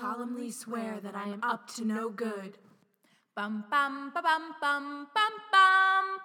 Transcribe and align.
solemnly 0.00 0.50
swear 0.50 0.98
that 1.02 1.14
I 1.14 1.24
am 1.24 1.40
up 1.42 1.68
to 1.74 1.84
no 1.84 2.08
good. 2.08 2.56
Bum 3.36 3.64
bum 3.70 4.10
ba 4.14 4.22
bum 4.22 4.54
bum 4.58 5.08
bum 5.14 5.32
bum. 5.52 6.18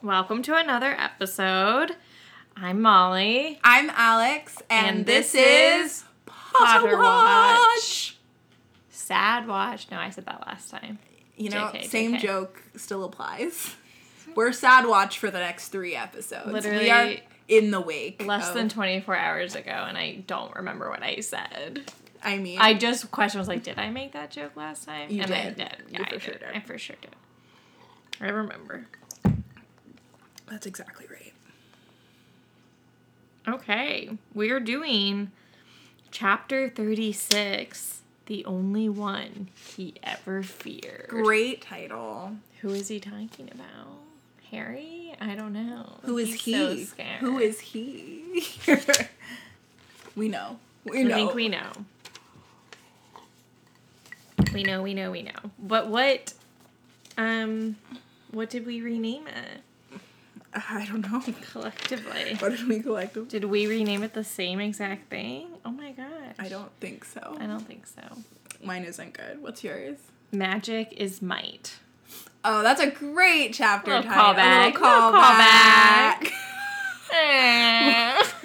Welcome 0.00 0.42
to 0.42 0.54
another 0.54 0.94
episode. 0.96 1.96
I'm 2.54 2.80
Molly. 2.80 3.58
I'm 3.64 3.90
Alex, 3.90 4.62
and, 4.70 4.98
And 4.98 5.06
this, 5.06 5.32
this 5.32 5.90
is 5.90 6.04
Potter 6.26 6.86
Potter 6.86 6.98
Watch. 6.98 7.58
Watch. 7.74 8.18
Sad 8.90 9.48
watch. 9.48 9.90
No, 9.90 9.98
I 9.98 10.10
said 10.10 10.26
that 10.26 10.40
last 10.46 10.70
time. 10.70 11.00
You 11.36 11.50
know, 11.50 11.72
JK, 11.74 11.86
same 11.86 12.14
JK. 12.14 12.20
joke 12.20 12.62
still 12.76 13.02
applies. 13.02 13.74
We're 14.34 14.52
sad 14.52 14.86
watch 14.86 15.18
for 15.18 15.30
the 15.30 15.38
next 15.38 15.68
three 15.68 15.94
episodes. 15.94 16.46
we 16.46 16.52
Literally 16.52 16.90
are 16.90 17.14
in 17.48 17.70
the 17.70 17.80
wake. 17.80 18.22
Less 18.24 18.48
of- 18.48 18.54
than 18.54 18.68
24 18.68 19.16
hours 19.16 19.54
ago, 19.54 19.70
and 19.88 19.96
I 19.98 20.22
don't 20.26 20.54
remember 20.54 20.88
what 20.90 21.02
I 21.02 21.20
said. 21.20 21.90
I 22.22 22.38
mean, 22.38 22.58
I 22.58 22.72
just 22.74 23.10
question 23.10 23.38
was 23.38 23.48
like, 23.48 23.62
did 23.62 23.78
I 23.78 23.90
make 23.90 24.12
that 24.12 24.30
joke 24.30 24.56
last 24.56 24.86
time? 24.86 25.10
You 25.10 25.22
and 25.22 25.32
I 25.32 25.44
did. 25.44 25.56
did. 25.56 25.76
You 25.90 25.98
Yeah, 26.00 26.08
for 26.08 26.14
I 26.14 26.18
sure 26.18 26.32
did. 26.34 26.40
did. 26.40 26.48
I 26.54 26.60
for 26.60 26.78
sure 26.78 26.96
did. 27.02 27.10
I 28.20 28.28
remember. 28.30 28.86
that's 30.46 30.64
exactly 30.66 31.06
right. 31.10 31.32
Okay, 33.46 34.16
we're 34.32 34.60
doing 34.60 35.30
chapter 36.10 36.70
36, 36.70 38.00
The 38.24 38.42
Only 38.46 38.88
One 38.88 39.48
He 39.54 39.94
Ever 40.02 40.42
Feared. 40.42 41.06
Great 41.08 41.60
title. 41.60 42.36
Who 42.62 42.70
is 42.70 42.88
he 42.88 43.00
talking 43.00 43.50
about? 43.52 43.98
Harry? 44.54 45.14
I 45.20 45.34
don't 45.34 45.52
know. 45.52 45.98
Who 46.02 46.18
is 46.18 46.32
He's 46.32 46.44
he? 46.44 46.84
so. 46.84 47.02
Who 47.20 47.38
is 47.38 47.60
he? 47.60 48.44
we 50.16 50.28
know. 50.28 50.58
We 50.84 51.02
know. 51.04 51.14
I 51.14 51.18
think 51.18 51.34
we 51.34 51.48
know. 51.48 51.72
We 54.52 54.62
know, 54.62 54.82
we 54.82 54.94
know, 54.94 55.10
we 55.10 55.22
know. 55.22 55.32
But 55.58 55.88
what, 55.88 56.32
um, 57.18 57.76
what 58.30 58.50
did 58.50 58.66
we 58.66 58.80
rename 58.80 59.26
it 59.26 60.00
I 60.54 60.86
don't 60.86 61.00
know. 61.10 61.20
collectively? 61.50 62.36
What 62.38 62.50
did 62.52 62.68
we 62.68 62.80
collect? 62.80 63.28
Did 63.28 63.44
we 63.46 63.66
rename 63.66 64.04
it 64.04 64.14
the 64.14 64.22
same 64.22 64.60
exact 64.60 65.10
thing? 65.10 65.48
Oh 65.64 65.70
my 65.72 65.90
gosh. 65.92 66.06
I 66.38 66.48
don't 66.48 66.70
think 66.78 67.04
so. 67.04 67.36
I 67.40 67.46
don't 67.46 67.66
think 67.66 67.86
so. 67.86 68.02
Mine 68.62 68.84
isn't 68.84 69.14
good. 69.14 69.42
What's 69.42 69.64
yours? 69.64 69.98
Magic 70.30 70.92
is 70.96 71.20
might. 71.20 71.78
Oh, 72.44 72.62
that's 72.62 72.80
a 72.80 72.90
great 72.90 73.54
chapter 73.54 74.02
title. 74.02 74.10
callback. 74.10 74.76
A 74.76 74.80
little 74.80 75.20
callback. 75.20 76.30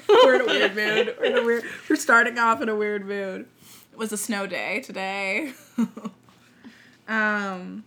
we're 0.10 0.36
in 0.36 0.42
a 0.42 0.46
weird 0.46 0.76
mood. 0.76 1.16
We're 1.20 1.26
in 1.26 1.38
a 1.38 1.44
weird. 1.44 1.64
We're 1.90 1.96
starting 1.98 2.40
off 2.40 2.62
in 2.62 2.70
a 2.70 2.76
weird 2.76 3.06
mood. 3.06 3.46
It 3.92 3.98
was 3.98 4.14
a 4.14 4.18
snow 4.18 4.48
day 4.48 4.80
today. 4.82 5.54
um, 7.08 7.84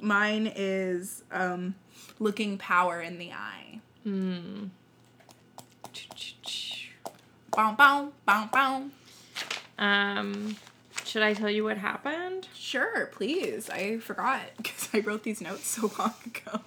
mine 0.00 0.52
is 0.54 1.24
um, 1.32 1.74
looking 2.20 2.56
power 2.58 3.00
in 3.00 3.18
the 3.18 3.32
eye. 3.32 3.80
Hmm. 4.04 4.66
Bow 7.50 7.72
bow 7.72 8.12
bow 8.24 8.48
bow. 8.52 8.84
Um, 9.78 10.56
should 11.16 11.22
I 11.22 11.32
tell 11.32 11.48
you 11.48 11.64
what 11.64 11.78
happened? 11.78 12.46
Sure, 12.54 13.06
please. 13.06 13.70
I 13.70 13.96
forgot 13.96 14.42
because 14.58 14.90
I 14.92 14.98
wrote 14.98 15.22
these 15.22 15.40
notes 15.40 15.66
so 15.66 15.90
long 15.98 16.12
ago. 16.26 16.60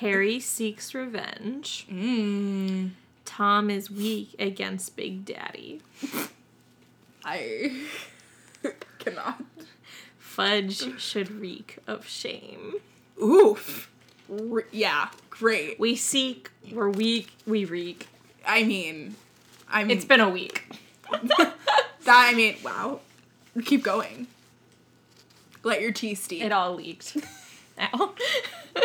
Harry 0.00 0.38
seeks 0.38 0.94
revenge. 0.94 1.86
Mmm. 1.90 2.90
Tom 3.24 3.70
is 3.70 3.90
weak 3.90 4.36
against 4.38 4.96
Big 4.96 5.24
Daddy. 5.24 5.80
I 7.24 7.86
cannot. 8.98 9.42
Fudge 10.18 11.00
should 11.00 11.30
reek 11.30 11.78
of 11.86 12.06
shame. 12.06 12.74
Oof. 13.18 13.90
R- 14.30 14.66
yeah, 14.72 15.08
great. 15.30 15.80
We 15.80 15.96
seek, 15.96 16.50
we're 16.70 16.90
weak, 16.90 17.30
we 17.46 17.64
reek. 17.64 18.08
I 18.46 18.64
mean, 18.64 19.16
I 19.70 19.84
mean, 19.84 19.96
It's 19.96 20.04
been 20.04 20.20
a 20.20 20.28
week. 20.28 20.68
that. 21.10 21.54
I 22.06 22.34
mean, 22.34 22.56
wow. 22.62 23.00
Keep 23.64 23.82
going. 23.82 24.26
Let 25.62 25.80
your 25.80 25.92
tea 25.92 26.14
steep. 26.14 26.42
It 26.42 26.52
all 26.52 26.74
leaked. 26.74 27.16
Ow. 27.80 28.14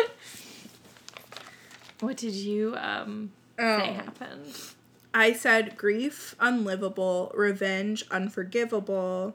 what 2.00 2.16
did 2.16 2.32
you 2.34 2.74
um 2.78 3.32
say 3.58 3.64
Oh. 3.64 3.80
happened? 3.92 4.54
I 5.14 5.32
said 5.32 5.76
grief 5.76 6.34
unlivable, 6.38 7.32
revenge 7.34 8.04
unforgivable, 8.10 9.34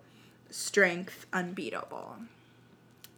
strength 0.50 1.26
unbeatable. 1.34 2.18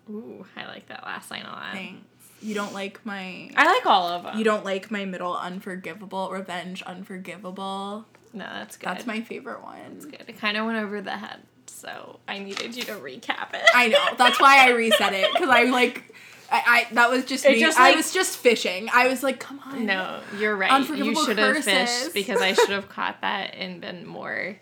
Ooh, 0.09 0.45
I 0.55 0.65
like 0.67 0.87
that 0.87 1.03
last 1.03 1.29
line 1.31 1.43
a 1.43 1.49
lot. 1.49 1.73
Thanks. 1.73 2.01
You 2.41 2.53
don't 2.55 2.73
like 2.73 3.05
my. 3.05 3.49
I 3.55 3.65
like 3.65 3.85
all 3.85 4.07
of 4.07 4.23
them. 4.23 4.37
You 4.37 4.43
don't 4.43 4.63
like 4.65 4.89
my 4.91 5.05
middle 5.05 5.35
unforgivable, 5.35 6.29
revenge 6.31 6.81
unforgivable. 6.83 8.05
No, 8.33 8.43
that's 8.45 8.77
good. 8.77 8.87
That's 8.87 9.05
my 9.05 9.21
favorite 9.21 9.63
one. 9.63 9.77
That's 9.93 10.05
good. 10.05 10.23
It 10.27 10.37
kind 10.39 10.57
of 10.57 10.65
went 10.65 10.77
over 10.77 11.01
the 11.01 11.11
head, 11.17 11.39
so 11.85 12.19
I 12.27 12.39
needed 12.39 12.75
you 12.75 12.83
to 12.85 12.93
recap 12.93 13.53
it. 13.53 13.61
I 13.73 13.87
know. 13.89 14.03
That's 14.17 14.39
why 14.39 14.65
I 14.65 14.71
reset 14.71 15.13
it 15.13 15.31
because 15.31 15.49
I'm 15.49 15.71
like. 15.71 16.11
I, 16.51 16.85
I 16.91 16.93
that 16.93 17.09
was 17.09 17.25
just 17.25 17.43
It 17.43 17.53
me. 17.53 17.59
just, 17.59 17.79
I 17.79 17.87
like- 17.87 17.95
was 17.95 18.13
just 18.13 18.37
fishing. 18.37 18.87
I 18.93 19.07
was 19.07 19.23
like, 19.23 19.39
come 19.39 19.59
on. 19.65 19.87
No, 19.87 20.19
you're 20.37 20.55
right. 20.55 20.87
You 20.89 21.15
should 21.25 21.39
have 21.39 21.63
fished 21.63 22.13
because 22.13 22.39
I 22.39 22.53
should 22.59 22.69
have 22.69 22.87
caught 22.87 23.21
that 23.21 23.55
and 23.55 23.81
been 23.81 24.05
more 24.05 24.55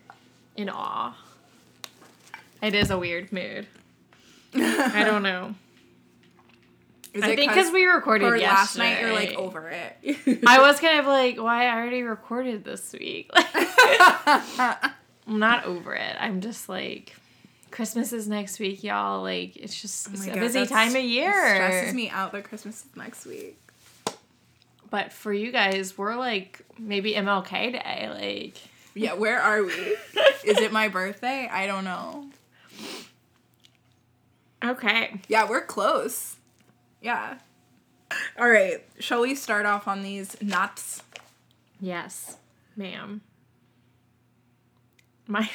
in 0.56 0.70
awe. 0.70 1.14
It 2.62 2.74
is 2.74 2.90
a 2.90 2.98
weird 2.98 3.34
mood. 3.34 3.68
I 4.56 5.04
don't 5.06 5.24
know. 5.24 5.56
Is 7.14 7.22
I 7.22 7.32
it 7.32 7.36
think 7.36 7.52
because 7.52 7.72
we 7.72 7.86
recorded 7.86 8.26
or 8.28 8.40
last 8.40 8.78
night 8.78 9.02
you're 9.02 9.14
like 9.14 9.34
over 9.34 9.70
it. 9.70 10.40
I 10.48 10.62
was 10.62 10.80
kind 10.80 11.00
of 11.00 11.06
like, 11.06 11.38
why 11.38 11.66
I 11.68 11.76
already 11.76 12.02
recorded 12.02 12.64
this 12.64 12.94
week. 12.94 13.30
I'm 15.28 15.40
not 15.40 15.66
over 15.66 15.94
it. 15.94 16.16
I'm 16.20 16.42
just 16.42 16.68
like, 16.70 17.16
Christmas 17.72 18.12
is 18.14 18.28
next 18.28 18.60
week, 18.60 18.84
y'all. 18.84 19.22
Like, 19.22 19.56
it's 19.56 19.80
just 19.80 20.08
it's 20.12 20.28
Oh 20.28 20.32
a 20.32 20.34
God, 20.36 20.40
busy 20.42 20.66
time 20.66 20.90
of 20.90 20.96
It 20.98 21.06
year. 21.06 21.32
stresses 21.56 21.94
me 21.94 22.10
out 22.10 22.32
that 22.34 22.44
Christmas 22.44 22.82
is 22.86 22.96
next 22.96 23.26
week. 23.26 23.58
But 24.90 25.12
for 25.12 25.34
you 25.34 25.52
guys, 25.52 25.98
we're 25.98 26.16
like 26.16 26.62
maybe 26.78 27.14
MLK 27.14 27.72
Day. 27.72 28.10
Like, 28.14 28.58
Yeah, 28.94 29.14
where 29.14 29.40
are 29.42 29.64
we? 29.64 29.72
is 30.44 30.60
it 30.60 30.72
my 30.72 30.88
birthday? 30.88 31.48
I 31.52 31.66
don't 31.68 31.84
know. 31.84 32.28
okay. 34.64 35.20
Yeah, 35.28 35.50
we're 35.50 35.66
close. 35.66 36.36
Yeah. 37.02 37.38
All 38.38 38.50
right. 38.50 38.84
Shall 39.00 39.22
we 39.22 39.36
start 39.36 39.66
off 39.66 39.88
on 39.88 40.04
these 40.04 40.40
nuts? 40.42 41.02
Yes, 41.82 42.38
ma'am. 42.78 43.22
My 45.28 45.50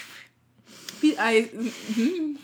I 1.02 1.48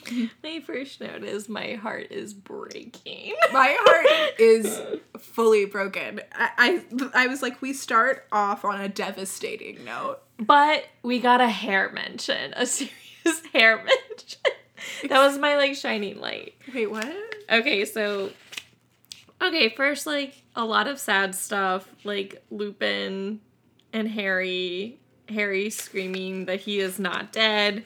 my 0.42 0.60
first 0.60 1.00
note 1.00 1.24
is 1.24 1.48
my 1.48 1.74
heart 1.74 2.08
is 2.10 2.34
breaking. 2.34 3.34
my 3.52 3.76
heart 3.80 4.34
is 4.38 4.80
fully 5.18 5.64
broken. 5.64 6.20
I, 6.32 6.50
I 6.58 7.24
I 7.24 7.26
was 7.26 7.42
like, 7.42 7.60
we 7.60 7.72
start 7.72 8.26
off 8.30 8.64
on 8.64 8.80
a 8.80 8.88
devastating 8.88 9.84
note. 9.84 10.20
But 10.38 10.84
we 11.02 11.20
got 11.20 11.40
a 11.40 11.48
hair 11.48 11.90
mention, 11.92 12.54
a 12.56 12.66
serious 12.66 13.42
hair 13.52 13.78
mention. 13.78 15.08
That 15.08 15.26
was 15.26 15.38
my 15.38 15.56
like 15.56 15.74
shining 15.74 16.20
light. 16.20 16.54
Wait, 16.72 16.90
what? 16.90 17.14
Okay, 17.50 17.84
so 17.84 18.30
okay, 19.42 19.70
first 19.70 20.06
like 20.06 20.42
a 20.54 20.64
lot 20.64 20.86
of 20.86 20.98
sad 20.98 21.34
stuff, 21.34 21.88
like 22.04 22.42
Lupin 22.50 23.40
and 23.92 24.08
Harry, 24.08 24.98
Harry 25.28 25.70
screaming 25.70 26.46
that 26.46 26.60
he 26.60 26.80
is 26.80 26.98
not 26.98 27.32
dead. 27.32 27.84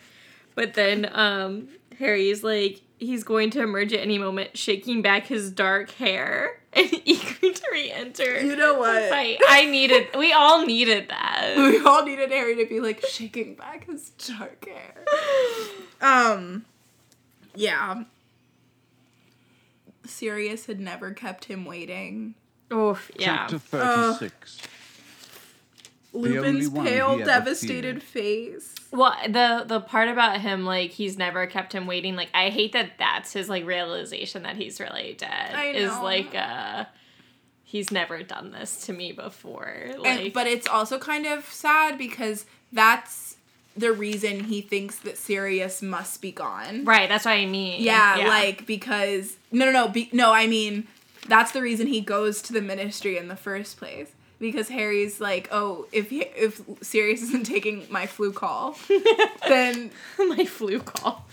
But 0.55 0.75
then 0.75 1.11
um 1.13 1.69
Harry's 1.99 2.43
like 2.43 2.81
he's 2.99 3.25
going 3.25 3.51
to 3.51 3.63
emerge 3.63 3.93
at 3.93 4.01
any 4.01 4.19
moment, 4.19 4.57
shaking 4.57 5.03
back 5.03 5.27
his 5.27 5.51
dark 5.51 5.91
hair 5.93 6.61
and 6.73 6.91
eager 7.05 7.53
to 7.53 7.63
re-enter. 7.73 8.41
You 8.41 8.57
know 8.57 8.75
what? 8.75 9.09
fight. 9.09 9.39
I 9.49 9.65
needed 9.67 10.09
we 10.17 10.33
all 10.33 10.65
needed 10.67 11.09
that. 11.09 11.55
We 11.57 11.81
all 11.81 12.05
needed 12.05 12.31
Harry 12.31 12.57
to 12.57 12.67
be 12.67 12.81
like 12.81 13.05
shaking 13.07 13.55
back 13.55 13.87
his 13.87 14.11
dark 14.11 14.67
hair. 14.67 15.05
Um, 16.01 16.65
yeah. 17.55 18.05
Sirius 20.05 20.67
had 20.67 20.81
never 20.81 21.13
kept 21.13 21.45
him 21.47 21.65
waiting. 21.65 22.35
Oof, 22.73 23.11
yeah. 23.17 23.47
Chapter 23.49 23.59
36. 23.59 24.59
only 24.63 24.78
Lupin's 26.13 26.71
pale, 26.71 27.19
devastated 27.19 28.03
face. 28.03 28.75
Well, 28.91 29.15
the 29.27 29.65
the 29.67 29.81
part 29.81 30.09
about 30.09 30.41
him 30.41 30.65
like 30.65 30.91
he's 30.91 31.19
never 31.19 31.47
kept 31.47 31.73
him 31.73 31.87
waiting. 31.87 32.17
Like 32.17 32.31
I 32.33 32.51
hate 32.51 32.73
that 32.73 32.93
that's 32.99 33.33
his 33.33 33.49
like 33.49 33.67
realization 33.67 34.43
that 34.45 34.57
he's 34.57 34.81
really 34.81 35.15
dead. 35.19 35.55
I 35.55 35.67
Is 35.67 35.93
like 35.99 36.35
uh 36.35 36.87
he's 37.65 37.91
never 37.91 38.23
done 38.23 38.51
this 38.51 38.87
to 38.87 38.93
me 38.95 39.13
before. 39.13 39.93
And, 40.05 40.33
but 40.33 40.47
it's 40.47 40.67
also 40.67 40.99
kind 40.99 41.27
of 41.27 41.45
sad 41.45 41.99
because 41.99 42.47
that's 42.73 43.37
the 43.77 43.93
reason 43.93 44.45
he 44.45 44.63
thinks 44.63 44.99
that 45.01 45.19
Sirius 45.19 45.83
must 45.83 46.23
be 46.23 46.33
gone. 46.33 46.85
right, 46.85 47.09
that's 47.09 47.27
what 47.27 47.33
I 47.33 47.45
mean. 47.45 47.83
Yeah, 47.83 48.25
like 48.27 48.67
because 48.67 49.37
no, 49.53 49.67
no, 49.67 49.73
no, 49.73 49.89
be, 49.89 50.09
no. 50.13 50.33
I 50.33 50.47
mean, 50.47 50.89
that's 51.29 51.53
the 51.53 51.61
reason 51.61 51.87
he 51.87 52.01
goes 52.01 52.41
to 52.43 52.53
the 52.55 52.63
Ministry 52.63 53.19
in 53.19 53.29
the 53.29 53.37
first 53.37 53.77
place. 53.77 54.11
Because 54.39 54.69
Harry's 54.69 55.21
like, 55.21 55.49
oh, 55.51 55.87
if 55.91 56.11
he, 56.11 56.21
if 56.21 56.61
Sirius 56.81 57.23
isn't 57.23 57.45
taking 57.45 57.87
my 57.91 58.07
Floo 58.07 58.33
call, 58.33 58.79
then 59.49 59.91
my 60.19 60.45
Floo 60.45 60.85
call. 60.85 61.27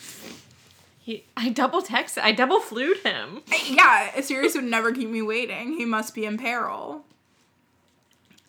He, 1.00 1.24
I 1.38 1.50
double 1.50 1.84
texted. 1.84 2.24
I 2.24 2.32
double 2.32 2.60
Flooed 2.60 2.98
him. 3.04 3.44
yeah, 3.70 4.20
Sirius 4.22 4.56
would 4.56 4.64
never 4.64 4.92
keep 4.92 5.08
me 5.08 5.22
waiting. 5.22 5.74
He 5.74 5.86
must 5.86 6.16
be 6.16 6.26
in 6.26 6.38
peril. 6.40 7.06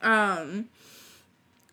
Um. 0.00 0.68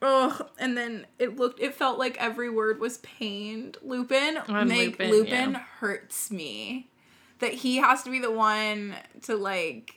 Oh, 0.02 0.42
and 0.60 0.76
then 0.76 1.08
it 1.18 1.38
looked. 1.38 1.62
It 1.62 1.74
felt 1.76 1.98
like 1.98 2.18
every 2.20 2.50
word 2.50 2.82
was 2.82 2.98
pained. 2.98 3.78
Lupin, 3.82 4.38
On 4.50 4.68
make 4.68 5.00
Lupin, 5.00 5.12
Lupin, 5.12 5.52
yeah. 5.52 5.60
hurts 5.80 6.30
me. 6.30 6.90
That 7.40 7.54
he 7.54 7.78
has 7.78 8.04
to 8.04 8.10
be 8.10 8.20
the 8.20 8.32
one 8.32 8.96
to 9.24 9.38
like. 9.38 9.96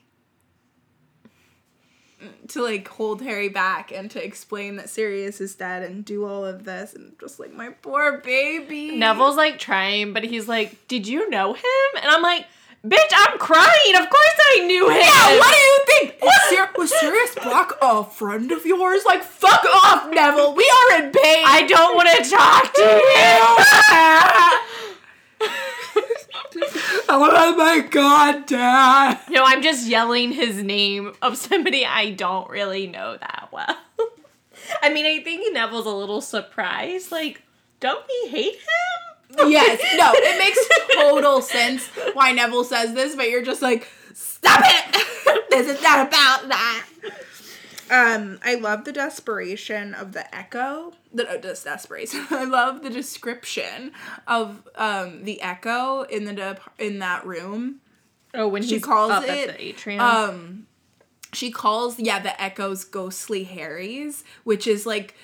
To 2.49 2.62
like 2.62 2.87
hold 2.88 3.23
Harry 3.23 3.49
back 3.49 3.93
and 3.93 4.11
to 4.12 4.25
explain 4.25 4.76
that 4.76 4.88
Sirius 4.88 5.40
is 5.40 5.55
dead 5.55 5.82
and 5.82 6.05
do 6.05 6.25
all 6.25 6.44
of 6.44 6.64
this 6.64 6.94
and 6.94 7.12
just 7.20 7.38
like 7.40 7.52
my 7.52 7.70
poor 7.82 8.19
baby. 8.19 8.96
Neville's 8.96 9.37
like 9.37 9.58
trying, 9.58 10.12
but 10.12 10.25
he's 10.25 10.49
like, 10.49 10.87
"Did 10.88 11.06
you 11.06 11.28
know 11.31 11.52
him?" 11.55 11.62
And 11.96 12.06
I'm 12.11 12.23
like, 12.23 12.46
"Bitch, 12.84 13.12
I'm 13.12 13.38
crying. 13.38 13.94
Of 13.96 14.08
course 14.11 14.38
I 14.55 14.64
knew 14.67 14.88
him." 14.88 15.00
Yeah, 15.00 15.38
what 15.38 15.50
do 15.50 15.58
you 15.58 15.84
think? 15.87 16.14
Was, 16.23 16.50
Sir- 16.50 16.70
was 16.76 17.00
Sirius 17.00 17.34
Black 17.34 17.70
a 17.82 18.05
friend 18.05 18.50
of 18.52 18.64
yours? 18.67 19.05
Like, 19.05 19.23
fuck 19.23 19.64
off, 19.84 20.08
Neville. 20.11 20.55
We 20.55 20.64
are 20.64 21.02
in 21.02 21.11
pain. 21.12 21.44
I 21.46 21.67
don't 21.67 21.94
want 21.96 22.08
to 22.11 22.31
talk 22.31 22.73
to 22.75 22.82
you. 22.82 24.62
oh 27.08 27.55
my 27.56 27.81
god, 27.88 28.47
Dad. 28.47 29.20
no, 29.31 29.44
I'm 29.44 29.62
just 29.62 29.87
yelling 29.87 30.32
his 30.32 30.62
name 30.62 31.12
of 31.23 31.37
somebody 31.37 31.85
I 31.85 32.11
don't 32.11 32.50
really 32.50 32.87
know 32.87 33.17
that 33.17 33.49
well. 33.53 33.76
I 34.82 34.93
mean, 34.93 35.06
I 35.06 35.23
think 35.23 35.53
Neville's 35.53 35.87
a 35.87 35.91
little 35.91 36.20
surprised. 36.20 37.12
Like, 37.12 37.43
don't 37.81 38.05
we 38.08 38.31
hate 38.31 38.55
him? 38.55 38.58
Yes, 39.49 39.82
no, 39.99 40.12
it 40.14 40.38
makes 40.38 40.94
total 40.94 41.43
sense 41.43 41.88
why 42.14 42.32
Neville 42.32 42.64
says 42.64 42.94
this, 42.94 43.14
but 43.17 43.29
you're 43.29 43.43
just 43.43 43.61
like, 43.61 43.87
stop 44.14 44.61
it. 44.64 45.50
this 45.50 45.69
is 45.69 45.82
not 45.82 46.06
about 46.06 46.49
that. 46.49 46.87
Um, 47.91 48.41
I 48.44 48.56
love 48.56 48.85
the 48.85 48.93
desperation 48.93 49.94
of 49.94 50.12
the 50.12 50.35
echo. 50.35 50.93
The 51.12 51.29
uh, 51.31 51.37
just 51.38 51.65
desperation. 51.65 52.27
I 52.31 52.44
love 52.44 52.83
the 52.83 52.91
description 52.91 53.93
of 54.27 54.67
um 54.75 55.25
the 55.25 55.41
echo 55.41 56.03
in 56.03 56.25
the 56.25 56.33
de- 56.33 56.59
in 56.79 56.99
that 56.99 57.25
room. 57.27 57.81
Oh, 58.35 58.49
when 58.49 58.62
She 58.62 58.81
calls 58.81 59.23
it, 59.25 59.29
at 59.31 59.56
the 59.56 59.65
atrium. 59.65 60.00
Um, 60.00 60.67
she 61.33 61.50
calls 61.50 61.99
yeah 61.99 62.19
the 62.19 62.41
echoes 62.43 62.85
ghostly 62.85 63.44
Harry's, 63.44 64.25
which 64.44 64.67
is 64.67 64.85
like 64.85 65.15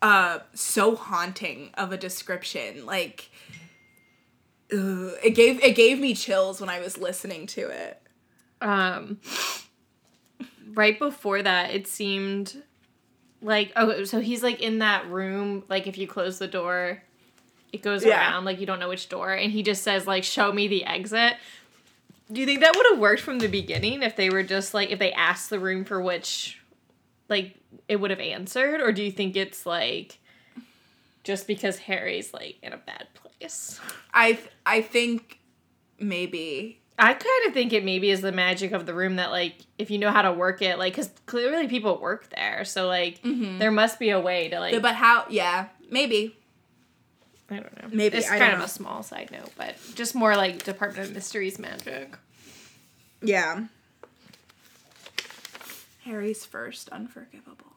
uh 0.00 0.38
so 0.54 0.96
haunting 0.96 1.70
of 1.74 1.92
a 1.92 1.96
description. 1.98 2.86
Like, 2.86 3.30
ugh, 4.72 5.12
it 5.22 5.34
gave 5.34 5.62
it 5.62 5.76
gave 5.76 5.98
me 5.98 6.14
chills 6.14 6.60
when 6.60 6.70
I 6.70 6.80
was 6.80 6.96
listening 6.96 7.46
to 7.48 7.68
it. 7.68 8.00
um 8.62 9.18
right 10.74 10.98
before 10.98 11.42
that 11.42 11.70
it 11.74 11.86
seemed 11.86 12.62
like 13.40 13.72
oh 13.76 14.04
so 14.04 14.20
he's 14.20 14.42
like 14.42 14.60
in 14.60 14.78
that 14.78 15.08
room 15.10 15.64
like 15.68 15.86
if 15.86 15.98
you 15.98 16.06
close 16.06 16.38
the 16.38 16.46
door 16.46 17.02
it 17.72 17.82
goes 17.82 18.04
Yeah. 18.04 18.30
around 18.30 18.44
like 18.44 18.60
you 18.60 18.66
don't 18.66 18.78
know 18.78 18.88
which 18.88 19.08
door 19.08 19.32
and 19.32 19.50
he 19.50 19.62
just 19.62 19.82
says 19.82 20.06
like 20.06 20.24
show 20.24 20.52
me 20.52 20.68
the 20.68 20.84
exit 20.84 21.34
do 22.30 22.40
you 22.40 22.46
think 22.46 22.60
that 22.60 22.74
would 22.76 22.86
have 22.90 22.98
worked 22.98 23.20
from 23.22 23.38
the 23.40 23.48
beginning 23.48 24.02
if 24.02 24.16
they 24.16 24.30
were 24.30 24.42
just 24.42 24.74
like 24.74 24.90
if 24.90 24.98
they 24.98 25.12
asked 25.12 25.50
the 25.50 25.58
room 25.58 25.84
for 25.84 26.00
which 26.00 26.60
like 27.28 27.54
it 27.88 27.96
would 27.96 28.10
have 28.10 28.20
answered 28.20 28.80
or 28.80 28.92
do 28.92 29.02
you 29.02 29.10
think 29.12 29.36
it's 29.36 29.64
like 29.66 30.18
just 31.24 31.46
because 31.46 31.78
harry's 31.78 32.32
like 32.34 32.56
in 32.62 32.72
a 32.72 32.76
bad 32.76 33.06
place 33.14 33.80
I 34.14 34.38
I 34.66 34.82
think 34.82 35.38
maybe 35.98 36.81
I 36.98 37.14
kind 37.14 37.46
of 37.46 37.54
think 37.54 37.72
it 37.72 37.84
maybe 37.84 38.10
is 38.10 38.20
the 38.20 38.32
magic 38.32 38.72
of 38.72 38.86
the 38.86 38.94
room 38.94 39.16
that 39.16 39.30
like 39.30 39.56
if 39.78 39.90
you 39.90 39.98
know 39.98 40.10
how 40.10 40.22
to 40.22 40.32
work 40.32 40.62
it 40.62 40.78
like 40.78 40.92
because 40.92 41.10
clearly 41.26 41.66
people 41.66 41.98
work 41.98 42.28
there 42.30 42.64
so 42.64 42.86
like 42.86 43.22
mm-hmm. 43.22 43.58
there 43.58 43.70
must 43.70 43.98
be 43.98 44.10
a 44.10 44.20
way 44.20 44.48
to 44.48 44.60
like 44.60 44.80
but 44.82 44.94
how 44.94 45.24
yeah 45.30 45.68
maybe 45.90 46.36
I 47.50 47.56
don't 47.56 47.82
know 47.82 47.88
maybe, 47.90 48.18
it's 48.18 48.30
I 48.30 48.38
kind 48.38 48.52
of 48.52 48.60
know. 48.60 48.64
a 48.66 48.68
small 48.68 49.02
side 49.02 49.30
note 49.32 49.50
but 49.56 49.76
just 49.94 50.14
more 50.14 50.36
like 50.36 50.64
Department 50.64 51.08
of 51.08 51.14
Mysteries 51.14 51.58
magic. 51.58 52.16
yeah. 53.20 53.64
Harry's 56.04 56.44
first 56.44 56.88
unforgivable. 56.88 57.72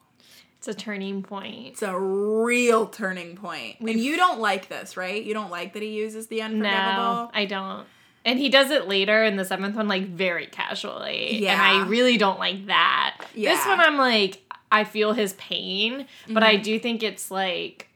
It's 0.58 0.66
a 0.66 0.74
turning 0.74 1.22
point. 1.22 1.68
It's 1.68 1.82
a 1.82 1.96
real 1.96 2.86
turning 2.86 3.36
point. 3.36 3.76
And 3.78 4.00
you 4.00 4.16
don't 4.16 4.40
like 4.40 4.68
this, 4.68 4.96
right? 4.96 5.22
You 5.22 5.32
don't 5.32 5.50
like 5.50 5.74
that 5.74 5.82
he 5.82 5.90
uses 5.90 6.26
the 6.26 6.42
unforgivable. 6.42 6.72
No, 6.72 7.30
I 7.32 7.44
don't. 7.44 7.86
And 8.26 8.38
he 8.38 8.48
does 8.50 8.70
it 8.70 8.88
later 8.88 9.24
in 9.24 9.36
the 9.36 9.44
seventh 9.44 9.76
one, 9.76 9.88
like 9.88 10.08
very 10.08 10.46
casually. 10.46 11.38
Yeah. 11.42 11.52
And 11.52 11.62
I 11.62 11.86
really 11.88 12.18
don't 12.18 12.38
like 12.38 12.66
that. 12.66 13.18
Yeah. 13.34 13.54
This 13.54 13.64
one, 13.64 13.80
I'm 13.80 13.96
like, 13.96 14.42
I 14.70 14.82
feel 14.84 15.12
his 15.14 15.32
pain, 15.34 16.06
but 16.26 16.42
Mm-hmm. 16.42 16.44
I 16.44 16.56
do 16.56 16.78
think 16.80 17.02
it's 17.04 17.30
like, 17.30 17.88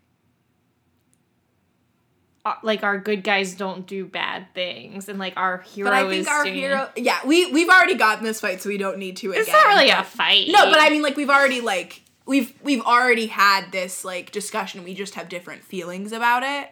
uh, 2.44 2.54
like 2.62 2.82
our 2.82 2.96
good 2.98 3.22
guys 3.22 3.54
don't 3.54 3.86
do 3.86 4.06
bad 4.06 4.46
things, 4.54 5.08
and 5.10 5.18
like 5.18 5.34
our 5.36 5.58
hero 5.58 5.90
But 5.90 5.94
I 5.94 6.08
think 6.08 6.26
our 6.28 6.44
doing- 6.44 6.54
hero, 6.56 6.88
yeah, 6.96 7.18
we 7.26 7.52
we've 7.52 7.68
already 7.68 7.96
gotten 7.96 8.24
this 8.24 8.40
fight, 8.40 8.62
so 8.62 8.70
we 8.70 8.78
don't 8.78 8.96
need 8.98 9.16
to 9.18 9.30
again. 9.30 9.42
It's 9.42 9.52
not 9.52 9.66
really 9.66 9.90
a 9.90 10.02
fight. 10.02 10.46
No, 10.48 10.70
but 10.70 10.80
I 10.80 10.88
mean, 10.88 11.02
like 11.02 11.16
we've 11.16 11.28
already 11.28 11.60
like 11.60 12.00
we've 12.24 12.54
we've 12.62 12.80
already 12.80 13.26
had 13.26 13.72
this 13.72 14.04
like 14.06 14.30
discussion. 14.30 14.84
We 14.84 14.94
just 14.94 15.16
have 15.16 15.28
different 15.28 15.62
feelings 15.64 16.12
about 16.12 16.42
it. 16.42 16.70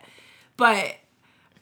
But 0.56 0.94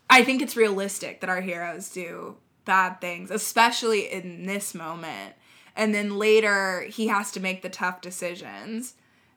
I 0.08 0.24
think 0.24 0.42
it's 0.42 0.56
realistic 0.56 1.20
that 1.20 1.30
our 1.30 1.40
heroes 1.40 1.90
do 1.90 2.36
bad 2.64 3.00
things, 3.00 3.30
especially 3.30 4.10
in 4.12 4.46
this 4.46 4.74
moment. 4.74 5.34
And 5.74 5.94
then 5.94 6.16
later 6.18 6.82
he 6.82 7.08
has 7.08 7.32
to 7.32 7.40
make 7.40 7.62
the 7.62 7.68
tough 7.68 8.00
decisions. 8.00 8.94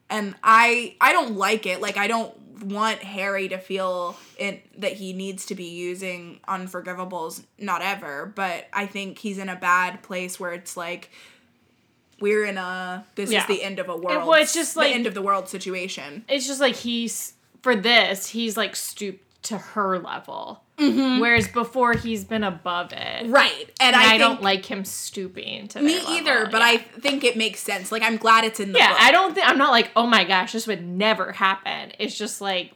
And 0.10 0.36
I 0.44 0.96
I 1.02 1.12
don't 1.12 1.36
like 1.36 1.66
it. 1.66 1.82
Like 1.82 1.98
I 1.98 2.08
don't 2.08 2.36
want 2.64 3.00
Harry 3.00 3.48
to 3.50 3.58
feel 3.58 4.18
it 4.38 4.80
that 4.82 4.94
he 4.94 5.14
needs 5.14 5.46
to 5.48 5.56
be 5.56 5.66
using 5.66 6.40
unforgivables 6.48 7.44
not 7.58 7.82
ever, 7.82 8.32
but 8.36 8.68
I 8.74 8.86
think 8.86 9.18
he's 9.20 9.38
in 9.38 9.50
a 9.50 9.56
bad 9.56 10.02
place 10.04 10.40
where 10.40 10.52
it's 10.54 10.76
like 10.78 11.10
we're 12.20 12.46
in 12.46 12.58
a 12.58 13.06
this 13.16 13.32
Yeah. 13.32 13.42
is 13.42 13.48
the 13.48 13.64
end 13.64 13.80
of 13.80 13.88
a 13.90 13.96
world. 13.96 14.28
well, 14.28 14.34
it's 14.42 14.54
just 14.54 14.76
like- 14.76 14.90
the 14.90 14.94
end 14.96 15.08
of 15.08 15.14
the 15.14 15.22
world 15.22 15.48
situation. 15.48 16.26
it's 16.28 16.48
just 16.48 16.60
like 16.60 16.76
he's 16.76 17.34
for 17.62 17.76
this, 17.76 18.28
he's 18.30 18.56
like 18.58 18.76
stooped 18.76 19.44
to 19.44 19.58
her 19.58 20.00
level, 20.00 20.64
Mm-hmm. 20.80 21.20
whereas 21.20 21.48
before 21.48 21.94
he's 21.94 22.24
been 22.24 22.44
above 22.44 22.94
it. 22.94 23.28
Right. 23.28 23.70
And, 23.82 23.94
And 23.94 23.96
I, 23.96 24.14
I, 24.14 24.18
don't 24.18 24.42
like 24.42 24.66
him 24.66 24.86
stooping 24.86 25.68
to 25.70 25.82
me 25.82 26.00
either, 26.08 26.46
but 26.46 26.60
yeah. 26.60 26.68
I 26.68 26.78
think 26.78 27.24
it 27.24 27.36
makes 27.36 27.60
sense. 27.60 27.92
Like 27.92 28.02
I'm 28.02 28.18
glad 28.18 28.46
it's 28.46 28.60
in 28.60 28.72
the 28.72 28.80
yeah, 28.80 28.90
book. 28.90 29.02
I 29.02 29.12
don't 29.12 29.34
think 29.34 29.48
I'm 29.48 29.58
not 29.58 29.72
like, 29.72 29.92
oh 29.96 30.08
my 30.08 30.24
gosh, 30.24 30.54
this 30.54 30.68
would 30.68 30.86
never 30.86 31.34
happen. 31.34 31.92
It's 32.00 32.18
just 32.18 32.40
like 32.40 32.74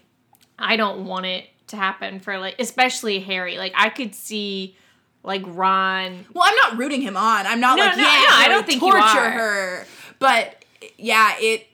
I 0.59 0.75
don't 0.75 1.05
want 1.05 1.25
it 1.27 1.45
to 1.67 1.77
happen 1.77 2.19
for 2.19 2.37
like 2.37 2.55
especially 2.59 3.19
Harry. 3.21 3.57
Like 3.57 3.73
I 3.75 3.89
could 3.89 4.13
see 4.13 4.75
like 5.23 5.43
Ron 5.45 6.25
Well, 6.33 6.43
I'm 6.45 6.55
not 6.55 6.77
rooting 6.77 7.01
him 7.01 7.15
on. 7.15 7.47
I'm 7.47 7.59
not 7.59 7.77
No, 7.77 7.85
like 7.85 7.97
no, 7.97 8.03
yeah, 8.03 8.09
no, 8.09 8.27
I 8.29 8.47
don't 8.49 8.65
think 8.65 8.81
you 8.81 8.91
torture 8.91 9.29
her. 9.29 9.87
But 10.19 10.63
yeah, 10.97 11.35
it. 11.39 11.67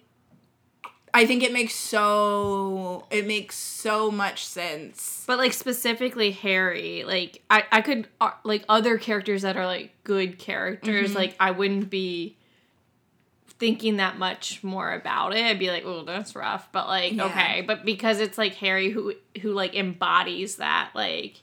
I 1.13 1.25
think 1.25 1.43
it 1.43 1.51
makes 1.53 1.73
so 1.75 3.05
it 3.09 3.25
makes 3.27 3.55
so 3.55 4.11
much 4.11 4.45
sense. 4.45 5.23
but 5.27 5.37
like 5.37 5.53
specifically 5.53 6.31
Harry, 6.31 7.03
like 7.05 7.41
I 7.49 7.63
I 7.71 7.81
could 7.81 8.07
uh, 8.21 8.31
like 8.43 8.63
other 8.69 8.97
characters 8.97 9.41
that 9.43 9.57
are 9.57 9.65
like 9.65 9.91
good 10.03 10.37
characters, 10.39 11.09
Mm-hmm. 11.09 11.17
like 11.17 11.35
I 11.39 11.51
wouldn't 11.51 11.89
be 11.89 12.35
thinking 13.59 13.97
that 13.97 14.17
much 14.17 14.63
more 14.63 14.91
about 14.93 15.35
it. 15.35 15.43
I'd 15.43 15.59
be 15.59 15.69
like, 15.69 15.83
"Oh, 15.85 16.03
that's 16.03 16.35
rough." 16.35 16.71
But 16.71 16.87
like, 16.87 17.13
Yeah. 17.13 17.25
okay, 17.25 17.61
but 17.61 17.83
because 17.85 18.19
it's 18.19 18.37
like 18.37 18.55
Harry 18.55 18.89
who 18.89 19.13
who 19.41 19.51
like 19.51 19.75
embodies 19.75 20.57
that 20.57 20.91
like 20.95 21.41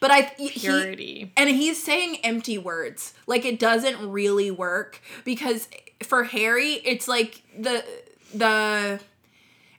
But 0.00 0.10
I 0.10 0.32
he, 0.38 0.48
purity. 0.50 1.32
and 1.36 1.50
he's 1.50 1.82
saying 1.82 2.18
empty 2.24 2.56
words. 2.58 3.14
Like 3.26 3.44
it 3.44 3.58
doesn't 3.58 4.10
really 4.10 4.50
work 4.50 5.00
because 5.24 5.68
for 6.02 6.24
Harry, 6.24 6.74
it's 6.84 7.08
like 7.08 7.42
the 7.58 7.84
the 8.34 9.00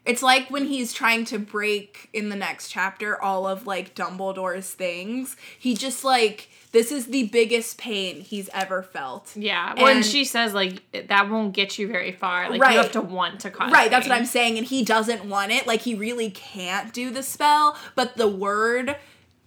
It's 0.06 0.24
like 0.24 0.50
when 0.50 0.66
he's 0.66 0.94
trying 0.94 1.26
to 1.26 1.38
break 1.40 2.10
in 2.14 2.30
the 2.30 2.36
next 2.36 2.70
chapter 2.70 3.22
all 3.22 3.46
of 3.48 3.68
like 3.68 3.96
Dumbledore's 3.96 4.72
things. 4.72 5.36
He 5.58 5.76
just 5.76 6.04
like 6.04 6.50
this 6.72 6.92
is 6.92 7.08
the 7.08 7.24
biggest 7.30 7.78
pain 7.80 8.22
he's 8.22 8.48
ever 8.54 8.84
felt. 8.84 9.32
Yeah, 9.36 9.74
when 9.82 9.98
And- 9.98 10.06
she 10.06 10.24
says 10.24 10.54
like 10.54 10.84
that 11.08 11.30
won't 11.30 11.54
get 11.54 11.80
you 11.80 11.88
very 11.88 12.12
far. 12.12 12.50
Like 12.50 12.62
Right. 12.62 12.74
you 12.74 12.78
have 12.78 12.92
to 12.94 13.02
want 13.02 13.40
to 13.42 13.50
cause. 13.52 13.72
Right, 13.72 13.90
that's 13.90 14.08
what. 14.08 14.16
I'm 14.18 14.26
saying. 14.26 14.58
And 14.60 14.68
he 14.68 14.84
doesn't 14.86 15.26
want 15.26 15.52
it. 15.52 15.66
Like, 15.66 15.82
he 15.82 15.96
really 15.96 16.30
can't 16.30 16.94
do 16.94 17.10
the 17.10 17.24
spell, 17.24 17.76
but 17.96 18.18
the 18.18 18.28
word 18.28 18.98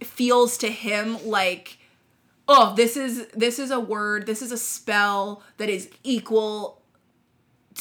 feels 0.03 0.59
to 0.59 0.69
him 0.69 1.25
like, 1.25 1.79
oh, 2.49 2.75
this 2.75 2.97
is 2.97 3.29
this 3.29 3.61
is 3.61 3.71
a 3.71 3.79
word, 3.79 4.27
this 4.27 4.43
is 4.43 4.51
a 4.51 4.59
spell 4.59 5.45
that 5.59 5.69
is 5.69 5.89
equal 6.03 6.82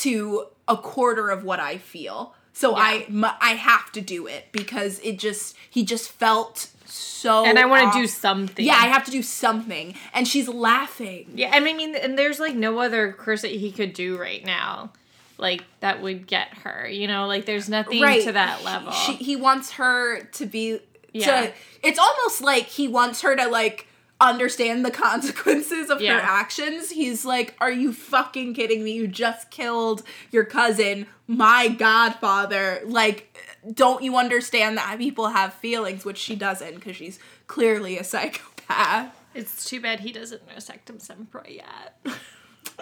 to 0.01 0.45
a 0.67 0.77
quarter 0.77 1.29
of 1.29 1.43
what 1.43 1.59
I 1.59 1.77
feel. 1.77 2.33
So 2.53 2.71
Yeah. 2.71 2.83
I 2.83 3.37
I 3.39 3.51
have 3.53 3.91
to 3.93 4.01
do 4.01 4.27
it 4.27 4.47
because 4.51 4.99
it 4.99 5.19
just 5.19 5.55
he 5.69 5.83
just 5.83 6.11
felt 6.11 6.69
so 6.85 7.45
And 7.45 7.57
I 7.57 7.65
want 7.65 7.93
to 7.93 7.99
do 7.99 8.07
something. 8.07 8.65
Yeah, 8.65 8.73
I 8.73 8.87
have 8.87 9.05
to 9.05 9.11
do 9.11 9.23
something. 9.23 9.95
And 10.13 10.27
she's 10.27 10.49
laughing. 10.49 11.31
Yeah, 11.35 11.51
and 11.53 11.65
I 11.65 11.73
mean, 11.73 11.95
and 11.95 12.17
there's 12.17 12.39
like 12.39 12.55
no 12.55 12.79
other 12.79 13.13
curse 13.13 13.43
that 13.43 13.51
he 13.51 13.71
could 13.71 13.93
do 13.93 14.17
right 14.17 14.45
now, 14.45 14.91
like 15.37 15.63
that 15.79 16.01
would 16.01 16.27
get 16.27 16.49
her. 16.63 16.87
You 16.89 17.07
know, 17.07 17.27
like 17.27 17.45
there's 17.45 17.69
nothing 17.69 18.01
right 18.01 18.23
to 18.23 18.33
that 18.33 18.63
level. 18.65 18.91
She, 18.91 19.13
he 19.13 19.35
wants 19.35 19.71
her 19.73 20.23
to 20.23 20.45
be. 20.45 20.79
Yeah. 21.13 21.47
To, 21.47 21.53
it's 21.83 21.99
almost 21.99 22.41
like 22.41 22.65
he 22.65 22.87
wants 22.87 23.21
her 23.21 23.35
to 23.35 23.47
like 23.47 23.87
understand 24.21 24.85
the 24.85 24.91
consequences 24.91 25.89
of 25.89 25.99
Yeah. 26.01 26.13
her 26.15 26.21
actions. 26.21 26.91
He's 26.91 27.25
like, 27.25 27.55
"Are 27.59 27.71
you 27.71 27.91
fucking 27.93 28.53
kidding 28.53 28.83
me? 28.83 28.91
You 28.93 29.07
just 29.07 29.51
killed 29.51 30.03
your 30.31 30.45
cousin, 30.45 31.07
my 31.27 31.67
godfather. 31.67 32.81
Like, 32.85 33.35
don't 33.73 34.03
you 34.03 34.15
understand 34.17 34.77
that 34.77 34.97
people 34.97 35.27
have 35.29 35.53
feelings?" 35.55 36.05
Which 36.05 36.17
she 36.17 36.35
doesn't, 36.35 36.75
because 36.75 36.95
she's 36.95 37.19
clearly 37.47 37.97
a 37.97 38.03
psychopath. 38.03 39.13
it's 39.33 39.65
too 39.65 39.79
bad 39.81 40.01
he 40.01 40.11
doesn't 40.11 40.45
know 40.47 40.55
Sectumsempra 40.55 41.55
yet. 41.55 41.97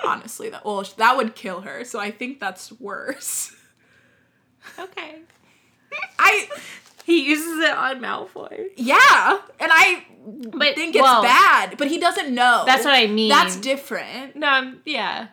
Honestly, 0.04 0.50
that 0.50 0.66
well, 0.66 0.84
that 0.98 1.18
would 1.18 1.36
kill 1.36 1.62
her. 1.62 1.84
So 1.86 2.00
I 2.00 2.12
think 2.12 2.40
that's 2.40 2.72
worse. 2.74 3.56
okay. 4.80 5.20
I 6.20 6.48
He 7.10 7.26
uses 7.28 7.58
it 7.60 7.72
on 7.72 8.00
Malfoy. 8.02 8.68
yeah, 8.78 9.40
and 9.60 9.72
I 9.74 10.06
But 10.52 10.76
think 10.76 10.96
it's 10.96 11.02
well, 11.02 11.24
bad, 11.24 11.76
but 11.78 11.88
he 11.88 11.98
doesn't 11.98 12.34
know. 12.34 12.64
That's 12.68 12.86
what 12.86 12.94
I 12.94 13.08
mean. 13.08 13.30
That's 13.30 13.56
different. 13.56 14.36
No, 14.36 14.48
I'm- 14.48 14.82
yeah. 14.86 15.30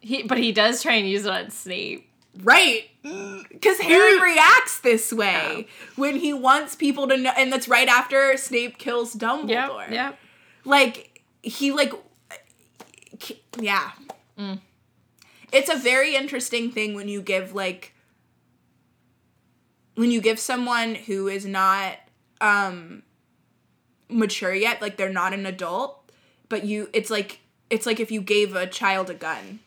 He, 0.00 0.24
but 0.24 0.38
he 0.38 0.50
does 0.50 0.82
try 0.82 0.94
and 0.94 1.08
use 1.08 1.24
it 1.24 1.30
on 1.32 1.50
Snape. 1.50 2.10
Right. 2.42 2.90
Because 3.02 3.78
mm. 3.78 3.84
Harry 3.84 4.20
reacts 4.20 4.80
this 4.80 5.12
way 5.12 5.68
when 5.94 6.16
he 6.16 6.32
wants 6.32 6.74
people 6.74 7.06
to 7.08 7.16
know, 7.16 7.32
and 7.38 7.52
that's 7.52 7.68
right 7.68 7.88
after 7.88 8.36
Snape 8.36 8.76
kills 8.78 9.14
Dumbledore. 9.14 9.88
Yep. 9.90 10.18
Like, 10.64 11.22
he, 11.42 11.70
like, 11.70 11.92
uh, 12.30 12.36
yeah. 13.60 13.92
Mm. 14.38 14.60
It's 15.52 15.70
a 15.70 15.76
very 15.76 16.16
interesting 16.16 16.72
thing 16.72 16.94
when 16.94 17.08
you 17.08 17.22
give, 17.22 17.54
like, 17.54 17.93
when 19.94 20.10
you 20.10 20.20
give 20.20 20.38
someone 20.38 20.94
who 20.94 21.28
is 21.28 21.44
not, 21.44 21.98
um, 22.40 23.02
mature 24.08 24.54
yet, 24.54 24.82
like, 24.82 24.96
they're 24.96 25.08
not 25.08 25.32
an 25.32 25.46
adult, 25.46 26.10
but 26.48 26.64
you, 26.64 26.88
it's 26.92 27.10
like, 27.10 27.40
it's 27.70 27.86
like 27.86 28.00
if 28.00 28.10
you 28.10 28.20
gave 28.20 28.54
a 28.54 28.66
child 28.66 29.10
a 29.10 29.14
gun. 29.14 29.60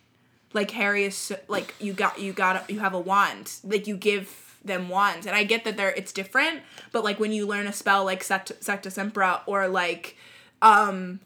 Like 0.54 0.72
Harry 0.72 1.04
is 1.04 1.34
like 1.48 1.76
you 1.80 1.94
got 1.94 2.20
you 2.20 2.32
got 2.34 2.70
you 2.70 2.80
have 2.80 2.94
a 2.94 3.00
wand. 3.00 3.52
Like 3.64 3.86
you 3.86 3.98
give 3.98 4.56
them 4.64 4.90
wands. 4.90 5.26
And 5.28 5.36
I 5.36 5.44
get 5.44 5.66
that 5.66 5.78
they're 5.78 5.92
it's 5.92 6.12
different 6.14 6.62
but 6.92 7.04
like 7.04 7.20
when 7.20 7.32
you 7.32 7.46
learn 7.46 7.68
a 7.68 7.74
spell 7.74 8.06
like 8.06 8.24
Sect- 8.24 8.60
Sectus 8.62 8.96
Sempra 8.96 9.42
or 9.46 9.68
like 9.68 10.18
um 10.62 11.20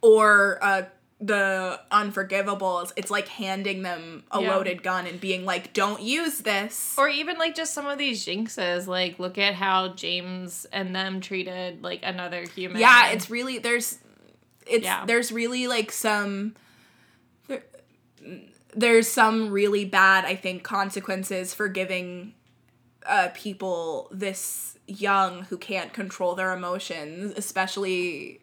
or 0.00 0.58
uh 0.62 0.82
the 1.22 1.78
unforgivables 1.92 2.92
it's 2.96 3.10
like 3.10 3.28
handing 3.28 3.82
them 3.82 4.22
a 4.30 4.40
Yeah. 4.40 4.54
loaded 4.56 4.82
gun 4.82 5.06
and 5.06 5.20
being 5.20 5.44
like 5.44 5.74
don't 5.74 6.00
use 6.00 6.38
this 6.38 6.94
Or 6.96 7.08
even 7.10 7.36
like 7.36 7.54
just 7.54 7.74
some 7.74 7.86
of 7.86 7.98
these 7.98 8.24
jinxes. 8.24 8.86
Like, 8.86 9.18
look 9.18 9.36
at 9.36 9.52
how 9.54 9.88
James 9.88 10.64
and 10.72 10.96
them 10.96 11.20
treated 11.20 11.82
like 11.82 12.00
another 12.02 12.44
human. 12.46 12.80
yeah 12.80 13.10
it's 13.10 13.28
really 13.28 13.58
there's 13.58 13.98
it's 14.66 14.84
Yeah. 14.84 15.04
there's 15.06 15.30
really 15.30 15.66
like 15.66 15.92
some 15.92 16.54
there, 17.48 17.64
there's 18.74 19.08
some 19.08 19.50
really 19.50 19.84
bad 19.84 20.24
i 20.24 20.34
think 20.36 20.62
consequences 20.62 21.52
for 21.52 21.68
giving 21.68 22.32
uh 23.06 23.28
people 23.34 24.08
this 24.10 24.78
young 24.86 25.42
who 25.44 25.58
can't 25.58 25.92
control 25.92 26.34
their 26.34 26.52
emotions 26.52 27.32
especially 27.36 28.40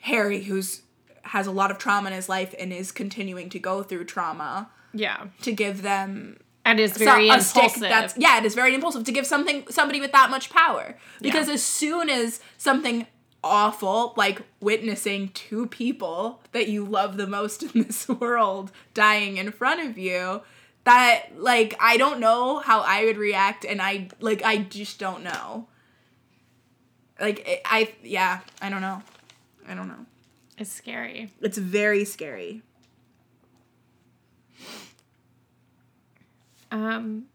harry 0.00 0.42
who's 0.44 0.82
has 1.24 1.46
a 1.46 1.50
lot 1.50 1.70
of 1.70 1.78
trauma 1.78 2.08
in 2.08 2.14
his 2.14 2.28
life 2.28 2.54
and 2.58 2.72
is 2.72 2.92
continuing 2.92 3.48
to 3.50 3.58
go 3.58 3.82
through 3.82 4.04
trauma 4.04 4.70
yeah, 4.92 5.26
to 5.42 5.52
give 5.52 5.82
them 5.82 6.38
and 6.64 6.80
it's 6.80 6.96
so- 6.98 7.04
very 7.04 7.28
a 7.28 7.34
impulsive. 7.34 7.70
stick 7.70 7.80
that's 7.80 8.16
yeah 8.16 8.38
it 8.38 8.44
is 8.44 8.54
very 8.54 8.74
impulsive 8.74 9.04
to 9.04 9.12
give 9.12 9.26
something 9.26 9.64
somebody 9.68 10.00
with 10.00 10.12
that 10.12 10.30
much 10.30 10.50
power. 10.50 10.96
Because 11.20 11.48
as 11.48 11.62
soon 11.62 12.08
as 12.08 12.40
something 12.56 13.06
awful 13.42 14.14
like 14.16 14.40
witnessing 14.60 15.28
two 15.30 15.66
people 15.66 16.40
that 16.52 16.68
you 16.68 16.82
love 16.84 17.16
the 17.18 17.26
most 17.26 17.62
in 17.62 17.82
this 17.82 18.08
world 18.20 18.72
dying 18.94 19.36
in 19.36 19.52
front 19.52 19.86
of 19.86 19.98
you 19.98 20.40
that 20.84 21.26
like 21.36 21.74
i 21.78 21.98
don't 21.98 22.20
know 22.20 22.58
how 22.60 22.80
i 22.80 23.04
would 23.04 23.18
react 23.18 23.66
and 23.66 23.82
i 23.82 24.08
like 24.20 24.42
i 24.44 24.56
just 24.56 24.98
don't 24.98 25.22
know. 25.22 25.66
Like 27.20 27.62
i 27.66 27.92
yeah 28.02 28.40
i 28.62 28.70
don't 28.70 28.80
know. 28.80 29.02
I 29.68 29.74
don't 29.74 29.88
know 29.88 30.06
It's 30.58 30.70
scary. 30.70 31.32
it's 31.40 31.58
very 31.58 32.04
scary 32.04 32.62
Um, 36.70 37.26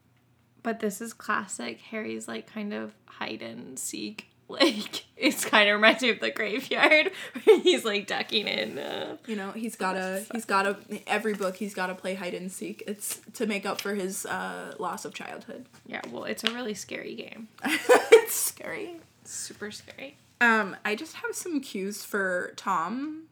but 0.63 0.79
this 0.79 0.99
is 1.01 1.13
classic. 1.13 1.79
Harry's 1.79 2.27
like 2.27 2.51
kind 2.51 2.73
of 2.73 2.93
hide 3.05 3.41
and 3.41 3.77
seek. 3.79 4.25
Like 4.51 5.05
it's 5.15 5.45
kind 5.45 5.69
of 5.69 5.75
reminds 5.75 6.01
me 6.01 6.09
of 6.09 6.19
the 6.21 6.31
graveyard 6.31 7.11
where 7.43 7.59
he's 7.59 7.85
like 7.85 8.07
ducking 8.07 8.47
in. 8.47 8.79
Uh, 8.79 9.17
You 9.27 9.35
know, 9.35 9.51
he's 9.51 9.75
gotta 9.75 10.25
he's 10.33 10.45
gotta 10.45 10.75
every 11.05 11.35
book 11.35 11.55
he's 11.57 11.75
gotta 11.75 11.93
play 11.93 12.15
hide 12.15 12.33
and 12.33 12.51
seek. 12.51 12.81
It's 12.87 13.21
to 13.35 13.45
make 13.45 13.67
up 13.67 13.79
for 13.79 13.93
his 13.93 14.25
uh, 14.25 14.73
loss 14.79 15.05
of 15.05 15.13
childhood. 15.13 15.67
yeah, 15.85 16.01
well, 16.11 16.23
it's 16.23 16.43
a 16.43 16.51
really 16.51 16.73
scary 16.73 17.13
game. 17.13 17.47
it's 17.63 18.33
scary. 18.33 18.99
It's 19.21 19.31
super 19.31 19.69
scary. 19.69 20.17
Um, 20.41 20.75
I 20.85 20.95
just 20.95 21.15
have 21.17 21.35
some 21.35 21.59
cues 21.59 22.03
for 22.03 22.53
Tom. 22.55 23.23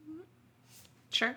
Sure. 1.10 1.36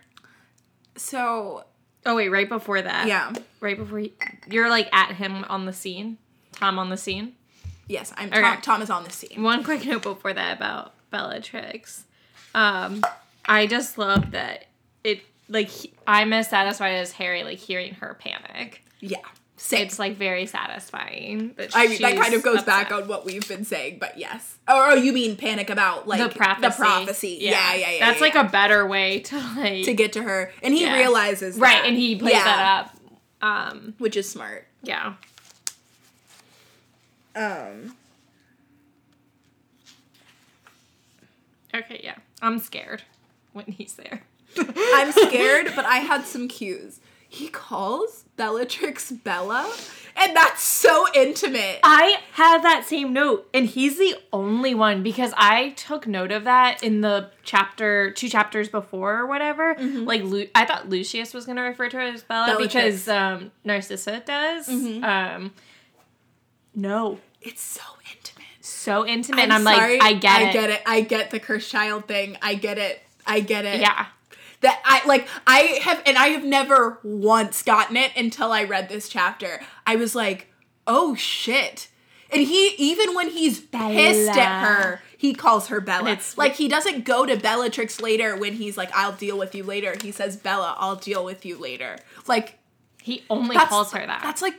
So 0.96 1.64
Oh 2.06 2.16
wait, 2.16 2.30
right 2.30 2.50
before 2.50 2.82
that. 2.82 3.08
yeah, 3.08 3.32
Right 3.60 3.78
before 3.78 4.00
he, 4.00 4.14
you're 4.50 4.70
like 4.70 4.90
at 4.94 5.14
him 5.16 5.46
on 5.50 5.66
the 5.66 5.74
scene. 5.74 6.18
Tom 6.54 6.80
on 6.80 6.90
the 6.90 6.98
scene. 6.98 7.36
yes, 7.88 8.12
I'm 8.18 8.30
Okay. 8.30 8.42
Tom. 8.42 8.62
Tom 8.62 8.82
is 8.82 8.90
on 8.90 9.04
the 9.04 9.12
scene. 9.12 9.44
One 9.44 9.64
quick 9.64 9.86
note 9.86 10.02
before 10.04 10.34
that 10.34 10.58
about 10.58 10.94
Bellatrix. 11.12 12.06
Um, 12.56 13.04
I 13.46 13.68
just 13.68 13.98
love 13.98 14.32
that 14.32 14.66
it 15.04 15.22
like 15.48 15.68
he, 15.68 15.94
I'm 16.08 16.34
as 16.34 16.50
satisfied 16.50 16.96
as 16.96 17.14
Harry 17.14 17.44
like 17.44 17.60
hearing 17.60 17.94
her 17.96 18.18
panic. 18.20 18.84
Yeah, 19.00 19.18
It's 19.72 20.00
like 20.00 20.18
very 20.18 20.46
satisfying. 20.46 21.54
That 21.56 21.70
I 21.74 21.88
mean, 21.88 22.02
that 22.02 22.18
kind 22.18 22.34
of 22.34 22.44
goes 22.44 22.60
upset. 22.60 22.66
back 22.90 22.92
on 22.92 23.08
what 23.08 23.26
we've 23.26 23.48
been 23.48 23.64
saying, 23.64 23.98
but 24.00 24.18
yes. 24.18 24.58
Or 24.68 24.74
oh, 24.92 24.94
you 24.96 25.14
mean 25.14 25.38
panic 25.38 25.70
about 25.70 26.08
like 26.08 26.20
the 26.20 26.36
prophecy. 26.36 26.68
The 26.68 26.74
prophecy. 26.76 27.38
Yeah, 27.42 27.74
yeah, 27.76 27.92
yeah. 27.92 28.00
That's 28.06 28.20
yeah, 28.20 28.26
like 28.26 28.34
yeah. 28.34 28.48
a 28.48 28.50
better 28.50 28.86
way 28.88 29.20
to 29.22 29.38
like 29.58 29.86
to 29.86 29.94
get 29.94 30.14
to 30.14 30.24
her, 30.24 30.52
and 30.64 30.74
he 30.74 30.82
Yeah. 30.84 30.96
realizes 30.96 31.58
right, 31.58 31.84
and 31.86 31.96
he 31.96 32.16
plays 32.16 32.34
Yeah, 32.34 32.44
that 32.44 32.86
up. 32.86 32.98
Um, 33.44 33.96
which 33.98 34.18
is 34.18 34.30
smart. 34.30 34.68
yeah. 34.84 35.14
Um, 37.36 37.96
Okay, 41.74 42.02
yeah. 42.04 42.16
I'm 42.42 42.60
scared 42.60 43.04
when 43.54 43.66
he's 43.66 43.94
there. 43.94 44.24
I'm 44.58 45.12
scared, 45.14 45.72
but 45.76 45.86
I 45.86 45.98
had 46.00 46.26
some 46.26 46.48
cues. 46.50 47.00
He 47.34 47.48
calls 47.48 48.26
Bellatrix 48.36 49.10
Bella, 49.14 49.74
and 50.18 50.36
that's 50.36 50.62
so 50.62 51.06
intimate. 51.16 51.80
I 51.82 52.18
have 52.34 52.62
that 52.64 52.84
same 52.86 53.14
note, 53.14 53.48
and 53.54 53.66
he's 53.68 53.98
the 53.98 54.16
only 54.34 54.76
one 54.76 55.02
because 55.02 55.32
I 55.38 55.70
took 55.70 56.06
note 56.06 56.34
of 56.34 56.44
that 56.44 56.84
in 56.84 57.00
the 57.00 57.30
chapter, 57.44 58.12
two 58.12 58.28
chapters 58.28 58.68
before 58.68 59.18
or 59.18 59.28
whatever. 59.28 59.76
Like, 59.80 60.24
Lu- 60.24 60.50
I 60.54 60.66
thought 60.66 60.90
Lucius 60.90 61.34
was 61.34 61.46
going 61.46 61.56
to 61.56 61.62
refer 61.62 61.88
to 61.88 61.96
her 61.98 62.04
as 62.04 62.22
Bella 62.24 62.48
Bellatrix. 62.48 62.74
because 62.74 63.08
um, 63.08 63.52
Narcissa 63.64 64.20
does. 64.26 64.68
Um, 64.68 65.54
no, 66.76 67.18
It's 67.42 67.62
so 67.62 67.82
intimate. 68.12 68.46
so 68.60 69.08
intimate. 69.08 69.42
and 69.44 69.54
I'm 69.54 69.64
like, 69.64 70.02
I 70.02 70.14
get 70.14 70.36
I 70.42 70.50
it. 70.50 70.54
get 70.54 70.70
it. 70.70 70.82
I 70.86 71.00
get 71.02 71.32
the 71.32 71.40
cursed 71.40 71.72
child 71.72 72.10
thing. 72.10 72.38
I 72.42 72.56
get 72.56 72.78
it. 72.78 73.02
I 73.26 73.40
get 73.40 73.64
it. 73.64 73.80
Yeah. 73.80 74.08
That 74.62 74.82
I 74.86 75.06
like 75.08 75.28
I 75.48 75.80
have 75.84 76.02
and 76.06 76.18
I 76.18 76.28
have 76.28 76.44
never 76.44 77.00
once 77.04 77.64
gotten 77.64 77.98
it 77.98 78.12
until 78.16 78.52
I 78.52 78.64
read 78.64 78.90
this 78.90 79.10
chapter. 79.10 79.62
I 79.86 79.96
was 79.96 80.16
like, 80.16 80.48
oh 80.88 81.16
shit. 81.16 81.88
And 82.32 82.42
he 82.42 82.76
even 82.78 83.14
when 83.14 83.30
he's 83.30 83.60
pissed 83.60 84.38
at 84.38 84.64
her, 84.66 85.02
he 85.18 85.34
calls 85.34 85.68
her 85.68 85.82
Bella. 85.82 86.18
Like 86.38 86.56
he 86.56 86.68
doesn't 86.68 87.04
go 87.04 87.26
to 87.26 87.36
Bellatrix 87.36 88.00
later 88.00 88.38
when 88.38 88.54
he's 88.54 88.78
like, 88.78 88.90
"I'll 88.96 89.12
deal 89.12 89.38
with 89.38 89.54
you 89.54 89.64
later." 89.64 89.96
He 90.02 90.12
says, 90.12 90.38
"Bella, 90.38 90.76
I'll 90.78 90.96
deal 90.96 91.26
with 91.26 91.46
you 91.46 91.58
later." 91.58 91.98
Like 92.28 92.58
He 93.02 93.24
only 93.30 93.58
calls 93.58 93.92
her 93.92 94.06
that. 94.06 94.22
That's 94.24 94.42
like 94.42 94.56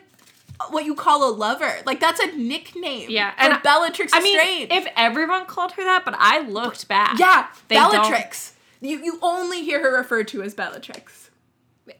what 0.70 0.84
you 0.84 0.94
call 0.94 1.28
a 1.28 1.32
lover. 1.32 1.78
Like 1.86 2.00
that's 2.00 2.20
a 2.20 2.36
nickname. 2.36 3.08
Yeah, 3.10 3.32
and 3.38 3.62
Bellatrix 3.62 4.12
I 4.12 4.20
mean, 4.20 4.38
Strange. 4.38 4.72
if 4.72 4.86
everyone 4.96 5.46
called 5.46 5.72
her 5.72 5.84
that, 5.84 6.04
but 6.04 6.14
I 6.18 6.40
looked 6.40 6.88
back. 6.88 7.18
yeah, 7.18 7.46
they 7.68 7.76
Bellatrix. 7.76 8.51
You 8.82 8.98
you 9.02 9.18
only 9.22 9.62
hear 9.62 9.80
her 9.80 9.96
referred 9.96 10.28
to 10.28 10.42
as 10.42 10.54
Bellatrix. 10.54 11.30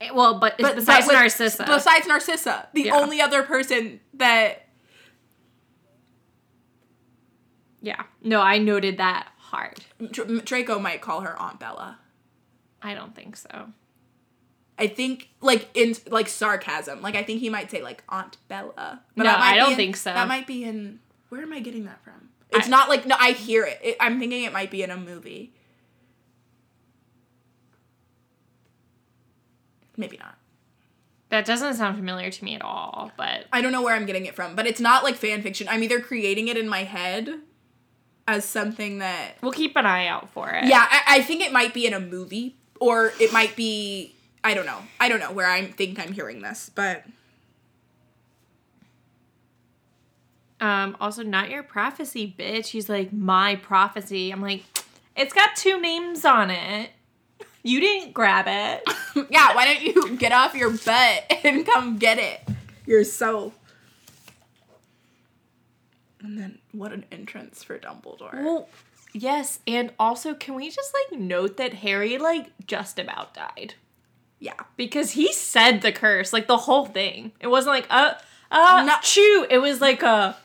Eh, 0.00 0.10
well, 0.12 0.38
but, 0.38 0.56
But 0.58 0.76
besides 0.76 1.06
but 1.06 1.12
with- 1.14 1.20
Narcissa. 1.22 1.64
Besides 1.64 2.06
Narcissa, 2.06 2.68
the 2.74 2.82
Yeah. 2.82 2.96
only 2.98 3.20
other 3.20 3.42
person 3.42 4.00
that 4.14 4.68
yeah. 7.80 8.02
No, 8.22 8.40
I 8.40 8.58
noted 8.58 8.98
that 8.98 9.28
hard. 9.38 9.80
Dr- 10.10 10.44
Draco 10.44 10.78
might 10.78 11.00
call 11.00 11.22
her 11.22 11.38
Aunt 11.40 11.58
Bella. 11.58 11.98
I 12.80 12.94
don't 12.94 13.14
think 13.14 13.36
so. 13.36 13.68
I 14.78 14.86
think 14.88 15.28
like 15.40 15.68
in 15.74 15.94
like 16.10 16.28
sarcasm. 16.28 17.02
Like 17.02 17.14
I 17.14 17.22
think 17.22 17.40
he 17.40 17.48
might 17.50 17.70
say 17.70 17.82
like 17.82 18.02
Aunt 18.08 18.36
Bella. 18.48 19.02
No, 19.16 19.24
that 19.24 19.38
might 19.38 19.52
I 19.52 19.56
don't 19.56 19.70
in- 19.72 19.76
think 19.76 19.96
so. 19.96 20.12
That 20.12 20.28
might 20.28 20.46
be 20.46 20.64
in. 20.64 21.00
Where 21.28 21.42
am 21.42 21.52
I 21.52 21.60
getting 21.60 21.84
that 21.84 22.02
from? 22.02 22.28
It's 22.50 22.66
I- 22.66 22.70
not 22.70 22.88
like 22.88 23.06
no. 23.06 23.16
I 23.18 23.32
hear 23.32 23.64
it. 23.64 23.78
it. 23.82 23.96
I'm 24.00 24.18
thinking 24.18 24.42
it 24.44 24.52
might 24.52 24.70
be 24.70 24.82
in 24.82 24.90
a 24.90 24.96
movie. 24.96 25.54
Maybe 30.02 30.18
not. 30.18 30.37
That 31.30 31.47
doesn't 31.47 31.75
sound 31.75 31.97
familiar 31.97 32.30
to 32.30 32.44
me 32.44 32.54
at 32.54 32.62
all, 32.62 33.11
but 33.16 33.47
I 33.52 33.62
don't 33.62 33.73
know 33.73 33.80
where 33.80 33.94
I'm 33.94 34.04
getting 34.04 34.26
it 34.26 34.35
from, 34.35 34.54
but 34.54 34.66
it's 34.66 34.80
not 34.80 35.02
like 35.02 35.16
fan 35.16 35.40
fiction. 35.42 35.66
I'm 35.68 35.82
either 35.82 36.00
creating 36.00 36.49
it 36.49 36.59
in 36.59 36.68
my 36.68 36.85
head 36.85 37.40
as 38.28 38.44
something 38.44 38.99
that 38.99 39.37
we'll 39.40 39.52
keep 39.52 39.75
an 39.76 39.87
eye 39.87 40.06
out 40.06 40.28
for 40.30 40.50
it. 40.50 40.64
Yeah, 40.64 40.87
I, 40.88 41.02
I 41.16 41.23
think 41.23 41.42
it 41.42 41.50
might 41.50 41.73
be 41.73 41.87
in 41.87 41.94
a 41.94 42.00
movie, 42.00 42.56
or 42.80 43.12
it 43.18 43.32
might 43.32 43.56
be. 43.56 44.14
I 44.44 44.52
don't 44.54 44.66
know. 44.66 44.80
I 45.00 45.09
don't 45.09 45.21
know 45.21 45.32
where 45.32 45.49
I 45.49 45.64
think 45.66 45.99
I'm 45.99 46.12
hearing 46.12 46.42
this, 46.42 46.71
but 46.75 47.04
Um, 50.62 50.97
also, 51.00 51.25
not 51.25 51.50
your 51.50 51.64
prophecy, 51.64 52.32
bitch. 52.38 52.68
He's 52.68 52.88
like, 52.88 53.12
my 53.12 53.56
prophecy. 53.56 54.30
I'm 54.30 54.40
like, 54.40 54.62
it's 55.16 55.35
got 55.35 55.56
two 55.56 55.80
names 55.80 56.25
on 56.25 56.52
it. 56.52 56.90
You 57.64 57.80
didn't 57.80 58.14
grab 58.14 58.44
it. 58.49 58.85
yeah, 59.31 59.54
why 59.54 59.64
don't 59.64 59.83
you 59.83 60.16
get 60.16 60.33
off 60.33 60.54
your 60.54 60.71
butt 60.71 61.25
and 61.45 61.64
come 61.66 61.99
get 61.99 62.19
it? 62.19 62.40
You're 62.87 63.04
so. 63.04 63.52
And 66.21 66.38
then 66.38 66.59
what 66.73 66.92
an 66.92 67.04
entrance 67.11 67.62
for 67.64 67.78
Dumbledore. 67.78 68.33
well, 68.45 68.69
yes, 69.12 69.59
and 69.66 69.90
also, 69.99 70.35
can 70.35 70.54
we 70.54 70.71
just 70.71 70.95
like 70.95 71.21
note 71.21 71.57
that 71.57 71.75
Harry 71.75 72.16
like 72.19 72.50
just 72.66 72.99
about 72.99 73.35
died? 73.35 73.75
yeah. 74.38 74.54
Because 74.76 75.12
he 75.12 75.33
said 75.33 75.83
the 75.83 75.92
curse, 75.92 76.33
like 76.33 76.49
the 76.49 76.57
whole 76.57 76.87
thing. 76.87 77.31
It 77.40 77.47
wasn't 77.47 77.75
like 77.76 77.87
uh 77.90 78.14
uh 78.50 78.85
No. 78.87 78.95
chew. 79.02 79.47
It 79.49 79.59
was 79.59 79.81
like 79.81 80.02
a 80.02 80.37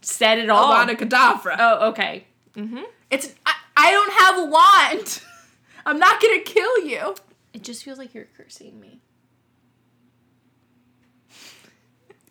said 0.00 0.38
it 0.38 0.48
all. 0.48 0.72
Avada 0.72 0.96
Kedavra. 0.96 1.56
oh, 1.58 1.88
okay. 1.90 2.24
Mm-hmm. 2.56 2.84
It's 3.10 3.34
I, 3.44 3.54
I 3.76 3.90
don't 3.90 4.12
have 4.14 4.38
a 4.38 4.44
wand. 4.46 5.20
I'm 5.86 5.98
not 5.98 6.20
gonna 6.22 6.40
kill 6.40 6.78
you. 6.86 7.14
It 7.58 7.64
just 7.64 7.82
feels 7.82 7.98
like 7.98 8.14
you're 8.14 8.28
cursing 8.36 8.78
me. 8.78 9.00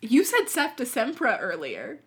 You 0.00 0.24
said 0.24 0.46
Sectumsempra 0.46 1.36
earlier. 1.38 1.98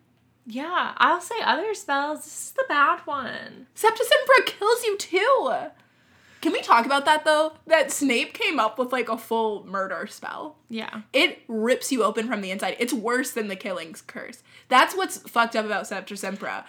Yeah, 0.47 0.93
I'll 0.97 1.21
say 1.21 1.35
other 1.43 1.75
spells. 1.75 2.23
This 2.25 2.45
is 2.45 2.51
the 2.53 2.65
bad 2.67 3.01
one. 3.01 3.67
Sectumsempra 3.75 4.47
kills 4.47 4.83
you 4.83 4.97
too. 4.97 5.53
Can 6.41 6.51
we 6.51 6.61
talk 6.61 6.87
about 6.87 7.05
that 7.05 7.23
though? 7.23 7.53
That 7.67 7.91
Snape 7.91 8.33
came 8.33 8.59
up 8.59 8.79
with 8.79 8.91
like 8.91 9.07
a 9.07 9.19
full 9.19 9.67
murder 9.67 10.07
spell. 10.09 10.55
Yeah. 10.67 11.01
It 11.13 11.43
rips 11.47 11.91
you 11.91 12.03
open 12.03 12.27
from 12.27 12.41
the 12.41 12.49
inside. 12.49 12.75
It's 12.79 12.91
worse 12.91 13.29
than 13.33 13.49
the 13.49 13.55
Killing's 13.55 14.01
Curse. 14.01 14.41
That's 14.67 14.95
what's 14.97 15.17
fucked 15.17 15.55
up 15.55 15.67
about 15.67 15.83
Sectumsempra. 15.83 16.63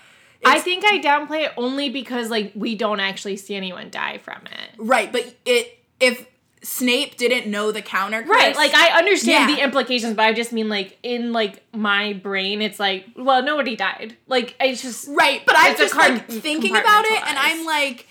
I 0.44 0.60
think 0.60 0.84
I 0.84 0.98
downplay 0.98 1.46
it 1.46 1.52
only 1.56 1.88
because 1.88 2.28
like 2.28 2.52
we 2.54 2.74
don't 2.74 3.00
actually 3.00 3.38
see 3.38 3.54
anyone 3.54 3.88
die 3.88 4.18
from 4.18 4.42
it. 4.44 4.70
right, 4.76 5.10
but 5.10 5.34
it 5.46 5.78
if 5.98 6.26
Snape 6.62 7.16
didn't 7.16 7.50
know 7.50 7.72
the 7.72 7.82
counter 7.82 8.22
curse, 8.22 8.30
Right, 8.30 8.54
like 8.56 8.72
I 8.72 8.96
understand 8.98 9.50
Yeah. 9.50 9.56
the 9.56 9.62
implications, 9.62 10.14
but 10.14 10.22
I 10.24 10.32
just 10.32 10.52
mean 10.52 10.68
like 10.68 10.96
in 11.02 11.32
like 11.32 11.62
my 11.74 12.12
brain, 12.12 12.62
it's 12.62 12.78
like, 12.78 13.06
well, 13.16 13.42
nobody 13.42 13.74
died. 13.74 14.16
Like 14.28 14.54
it's 14.60 14.80
just 14.82 15.08
right, 15.08 15.42
but 15.44 15.56
I'm 15.58 15.76
just 15.76 15.96
like 15.96 16.28
thinking 16.28 16.76
about 16.76 17.04
it, 17.04 17.22
and. 17.26 17.36
I'm 17.38 17.64
like, 17.66 18.06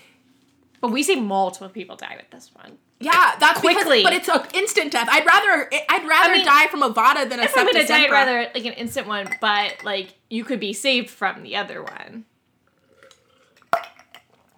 But 0.82 0.92
we 0.92 1.02
see 1.02 1.16
multiple 1.18 1.68
people 1.70 1.96
die 1.96 2.16
with 2.18 2.28
this 2.30 2.50
one. 2.54 2.76
yeah, 3.00 3.34
that's 3.40 3.60
Quickly. 3.60 4.02
Because, 4.02 4.02
but 4.04 4.12
it's 4.12 4.28
an 4.28 4.42
instant 4.60 4.92
death. 4.92 5.08
I'd 5.10 5.24
rather 5.24 5.70
I'd 5.88 6.06
rather 6.06 6.34
mean, 6.34 6.44
die 6.44 6.66
from 6.68 6.82
Avada 6.82 7.28
than 7.28 7.40
a 7.40 7.44
If 7.44 7.56
I'm 7.56 7.64
gonna 7.66 7.86
die, 7.86 8.04
I'd 8.04 8.10
rather 8.10 8.50
like 8.54 8.64
an 8.66 8.74
instant 8.74 9.06
one, 9.06 9.28
but 9.40 9.82
like 9.84 10.14
you 10.28 10.44
could 10.44 10.60
be 10.60 10.72
saved 10.74 11.08
from 11.08 11.42
the 11.42 11.56
other 11.56 11.82
one. 11.82 12.26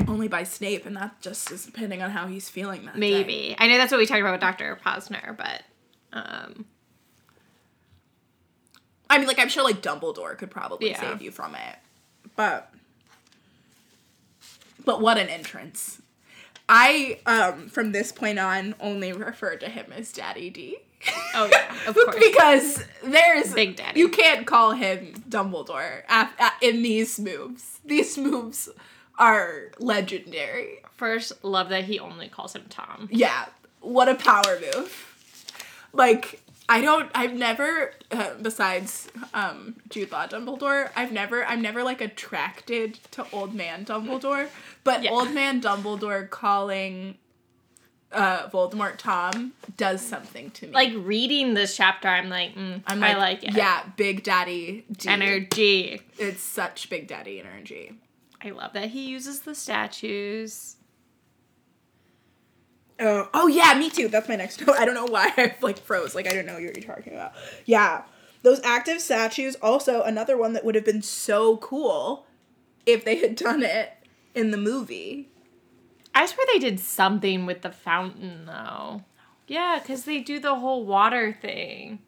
Only 0.07 0.29
by 0.29 0.43
Snape, 0.45 0.87
and 0.87 0.97
that 0.97 1.21
just 1.21 1.51
is 1.51 1.65
depending 1.65 2.03
on 2.03 2.11
how 2.11 2.27
he's 2.27 2.49
feeling 2.51 2.85
that 2.87 2.95
day. 2.95 3.01
Maybe. 3.01 3.57
I 3.59 3.67
know 3.69 3.79
that's 3.79 3.91
what 3.93 3.99
we 3.99 4.07
talked 4.07 4.21
about 4.21 4.33
with 4.33 4.41
Dr. 4.41 4.79
Posner, 4.85 5.37
but 5.37 5.63
um 6.13 6.67
I 9.11 9.19
mean, 9.19 9.27
like 9.29 9.39
I'm 9.39 9.49
sure 9.49 9.63
like 9.65 9.83
Dumbledore 9.83 10.37
could 10.37 10.51
probably 10.51 10.91
Yeah. 10.91 11.01
save 11.01 11.23
you 11.23 11.31
from 11.31 11.55
it, 11.55 11.77
but 12.37 12.73
but 14.85 15.01
what 15.01 15.19
an 15.19 15.29
entrance! 15.29 16.01
I 16.69 17.21
um 17.27 17.69
from 17.69 17.93
this 17.93 18.13
point 18.13 18.39
on 18.39 18.75
only 18.81 19.13
refer 19.13 19.57
to 19.57 19.69
him 19.69 19.93
as 19.95 20.13
Daddy 20.13 20.51
D. 20.51 20.77
Oh 21.35 21.49
yeah, 21.51 21.75
of 21.89 21.95
course. 21.95 22.17
because 22.19 22.85
there's 23.05 23.53
Big 23.55 23.77
Daddy. 23.77 24.01
You 24.01 24.09
can't 24.09 24.47
call 24.47 24.73
him 24.73 25.13
Dumbledore 25.29 26.03
af- 26.09 26.33
a- 26.41 26.67
in 26.67 26.83
these 26.83 27.19
moves. 27.21 27.81
These 27.85 28.17
moves 28.17 28.69
are 29.19 29.71
legendary. 29.79 30.79
First, 30.97 31.45
love 31.45 31.69
that 31.71 31.85
he 31.85 31.99
only 31.99 32.29
calls 32.29 32.55
him 32.55 32.65
Tom. 32.69 33.09
Yeah, 33.11 33.47
what 33.81 34.09
a 34.09 34.15
power 34.15 34.59
move. 34.61 35.11
Like, 35.93 36.41
I 36.69 36.81
don't, 36.81 37.11
I've 37.15 37.35
never, 37.35 37.93
uh, 38.11 38.35
besides 38.41 39.09
um, 39.35 39.77
Jude 39.91 40.11
Law 40.13 40.27
Dumbledore, 40.27 40.91
I've 40.97 41.13
never, 41.13 41.45
I'm 41.45 41.61
never 41.63 41.83
like 41.83 42.01
attracted 42.01 42.95
to 43.13 43.27
old 43.33 43.55
man 43.55 43.85
Dumbledore, 43.85 44.49
but 44.83 45.03
Yeah. 45.03 45.11
old 45.11 45.33
man 45.33 45.61
Dumbledore 45.61 46.29
calling 46.31 47.17
uh, 48.13 48.49
Voldemort 48.49 48.97
Tom 48.97 49.53
does 49.77 50.01
something 50.01 50.51
to 50.53 50.67
me. 50.69 50.73
Like 50.73 50.93
reading 50.97 51.55
this 51.55 51.77
chapter, 51.77 52.09
I'm 52.09 52.29
like, 52.29 52.55
mm, 52.55 52.81
I'm 52.87 53.03
I 53.03 53.15
like 53.17 53.43
it. 53.45 53.55
Yeah, 53.55 53.83
Big 53.97 54.23
Daddy 54.23 54.85
D. 54.91 55.09
Energy. 55.09 56.01
It's 56.19 56.41
such 56.41 56.89
Big 56.91 57.09
Daddy 57.09 57.41
energy. 57.41 57.93
I 58.45 58.51
love 58.51 58.75
that 58.75 58.91
he 58.91 59.09
uses 59.09 59.41
the 59.41 59.55
statues. 59.55 60.77
Oh, 63.01 63.29
oh 63.33 63.47
yeah, 63.49 63.75
me 63.79 63.91
too. 63.91 64.09
That's 64.09 64.29
my 64.29 64.37
next 64.37 64.61
note. 64.67 64.77
I 64.77 64.85
don't 64.85 64.95
know 64.95 65.07
why 65.07 65.33
I 65.37 65.55
like 65.63 65.79
froze. 65.79 66.15
Like 66.15 66.27
I 66.27 66.35
don't 66.35 66.47
know 66.47 66.55
what 66.55 66.63
you're 66.63 66.73
talking 66.73 67.15
about. 67.15 67.33
Yeah, 67.65 68.03
those 68.43 68.61
active 68.63 69.01
statues. 69.01 69.57
Also, 69.57 70.03
another 70.03 70.37
one 70.37 70.53
that 70.53 70.65
would 70.65 70.75
have 70.75 70.85
been 70.85 71.03
so 71.03 71.57
cool 71.57 72.27
if 72.87 73.05
they 73.05 73.17
had 73.17 73.35
done 73.37 73.63
it 73.63 73.93
in 74.35 74.51
the 74.51 74.59
movie. 74.59 75.31
I 76.15 76.27
swear 76.27 76.47
they 76.53 76.59
did 76.59 76.79
something 76.79 77.47
with 77.47 77.63
the 77.63 77.73
fountain 77.73 78.47
though. 78.47 79.03
Yeah, 79.47 79.79
because 79.81 80.05
they 80.05 80.21
do 80.21 80.39
the 80.39 80.55
whole 80.55 80.85
water 80.85 81.33
thing. 81.33 82.01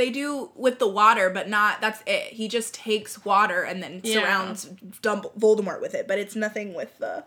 They 0.00 0.08
do 0.08 0.50
with 0.54 0.78
the 0.78 0.88
water, 0.88 1.28
but 1.28 1.46
not. 1.46 1.82
That's 1.82 2.02
it. 2.06 2.32
He 2.32 2.48
just 2.48 2.72
takes 2.72 3.22
water 3.22 3.60
and 3.62 3.82
then 3.82 4.00
Yeah. 4.02 4.14
surrounds 4.22 4.64
Dumb- 5.02 5.28
Voldemort 5.38 5.82
with 5.82 5.94
it. 5.94 6.08
But 6.08 6.18
it's 6.18 6.34
nothing 6.34 6.72
with 6.72 6.96
the. 6.96 7.24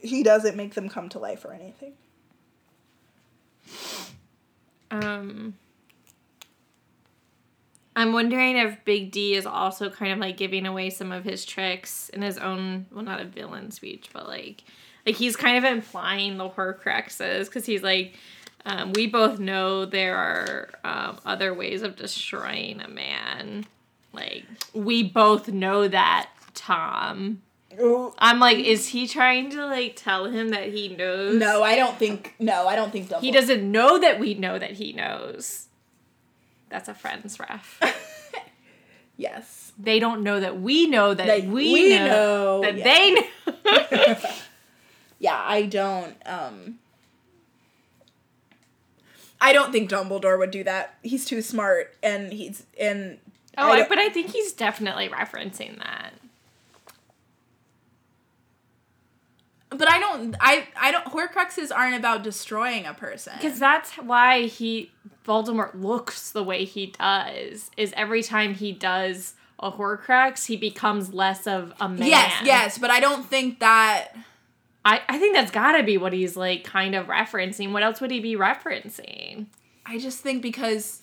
He 0.00 0.22
doesn't 0.22 0.56
make 0.56 0.72
them 0.72 0.88
come 0.88 1.10
to 1.10 1.18
life 1.18 1.44
or 1.44 1.52
anything. 1.52 1.92
Um, 4.90 5.54
I'm 7.94 8.14
wondering 8.14 8.56
if 8.56 8.82
Big 8.86 9.10
D 9.10 9.34
is 9.34 9.44
also 9.44 9.90
kind 9.90 10.12
of 10.12 10.18
like 10.18 10.38
giving 10.38 10.64
away 10.64 10.88
some 10.88 11.12
of 11.12 11.24
his 11.24 11.44
tricks 11.44 12.08
in 12.08 12.22
his 12.22 12.38
own, 12.38 12.86
well, 12.90 13.04
not 13.04 13.20
a 13.20 13.24
villain 13.26 13.70
speech, 13.70 14.08
but 14.14 14.26
like, 14.26 14.64
like 15.04 15.16
he's 15.16 15.36
kind 15.36 15.58
of 15.58 15.70
implying 15.70 16.38
the 16.38 16.48
Horcruxes 16.48 17.46
because 17.46 17.66
he's 17.66 17.82
like, 17.82 18.14
um, 18.66 18.92
we 18.92 19.06
both 19.06 19.38
know 19.38 19.84
there 19.84 20.16
are 20.16 20.70
um, 20.84 21.18
other 21.26 21.52
ways 21.52 21.82
of 21.82 21.96
destroying 21.96 22.80
a 22.80 22.88
man. 22.88 23.66
Like, 24.12 24.44
we 24.72 25.02
both 25.02 25.48
know 25.48 25.86
that, 25.88 26.30
Tom. 26.54 27.42
I'm 28.18 28.38
like, 28.38 28.58
is 28.58 28.88
he 28.88 29.08
trying 29.08 29.50
to 29.50 29.66
like 29.66 29.96
tell 29.96 30.26
him 30.26 30.50
that 30.50 30.68
he 30.68 30.88
knows? 30.96 31.34
No, 31.36 31.62
I 31.64 31.74
don't 31.74 31.98
think. 31.98 32.34
No, 32.38 32.68
I 32.68 32.76
don't 32.76 32.92
think 32.92 33.08
Dumbledore. 33.08 33.20
He 33.20 33.32
doesn't 33.32 33.70
know 33.70 33.98
that 33.98 34.20
we 34.20 34.34
know 34.34 34.58
that 34.60 34.72
he 34.72 34.92
knows 34.92 35.66
That's 36.68 36.88
a 36.88 36.94
friends 36.94 37.38
ref. 37.40 37.80
Yes. 39.16 39.72
they 39.78 40.00
don't 40.00 40.24
know 40.24 40.40
that 40.40 40.60
we 40.60 40.88
know 40.88 41.14
that, 41.14 41.26
That 41.26 41.44
we, 41.44 41.72
we 41.72 41.88
know, 41.90 42.06
know, 42.06 42.62
that 42.62 42.76
yeah. 42.76 42.84
they 42.84 43.10
know. 43.14 44.16
Yeah, 45.20 45.40
I 45.40 45.62
don't 45.62 46.16
um 46.26 46.78
I 49.44 49.52
don't 49.52 49.72
think 49.72 49.90
Dumbledore 49.90 50.38
would 50.38 50.50
do 50.50 50.64
that. 50.64 50.94
He's 51.02 51.24
too 51.24 51.42
smart 51.42 51.94
and 52.02 52.32
he's 52.32 52.64
and 52.80 53.18
oh, 53.58 53.70
I 53.70 53.86
but 53.86 53.98
I 53.98 54.08
think 54.08 54.30
he's 54.30 54.52
definitely 54.52 55.08
referencing 55.08 55.78
that. 55.78 56.14
but 59.76 59.90
I 59.90 59.98
don't 59.98 60.36
I 60.40 60.66
I 60.80 60.90
don't 60.90 61.04
Horcruxes 61.06 61.70
aren't 61.74 61.96
about 61.96 62.22
destroying 62.22 62.86
a 62.86 62.94
person. 62.94 63.34
Because 63.36 63.58
that's 63.58 63.92
why 63.94 64.42
he 64.42 64.90
Voldemort 65.26 65.80
looks 65.80 66.32
the 66.32 66.42
way 66.42 66.64
he 66.64 66.86
does. 66.86 67.70
Is 67.76 67.92
every 67.96 68.22
time 68.22 68.54
he 68.54 68.72
does 68.72 69.34
a 69.58 69.70
Horcrux, 69.72 70.46
he 70.46 70.56
becomes 70.56 71.12
less 71.12 71.46
of 71.46 71.74
a 71.80 71.88
man. 71.88 72.08
Yes, 72.08 72.42
yes, 72.44 72.78
but 72.78 72.90
I 72.90 73.00
don't 73.00 73.26
think 73.26 73.60
that 73.60 74.12
I, 74.84 75.00
I 75.08 75.18
think 75.18 75.34
that's 75.34 75.50
gotta 75.50 75.82
be 75.82 75.96
what 75.96 76.12
he's 76.12 76.36
like 76.36 76.64
kind 76.64 76.94
of 76.94 77.06
referencing. 77.06 77.72
What 77.72 77.82
else 77.82 78.00
would 78.00 78.10
he 78.10 78.20
be 78.20 78.36
referencing? 78.36 79.46
I 79.86 79.98
just 79.98 80.20
think 80.20 80.42
because 80.42 81.02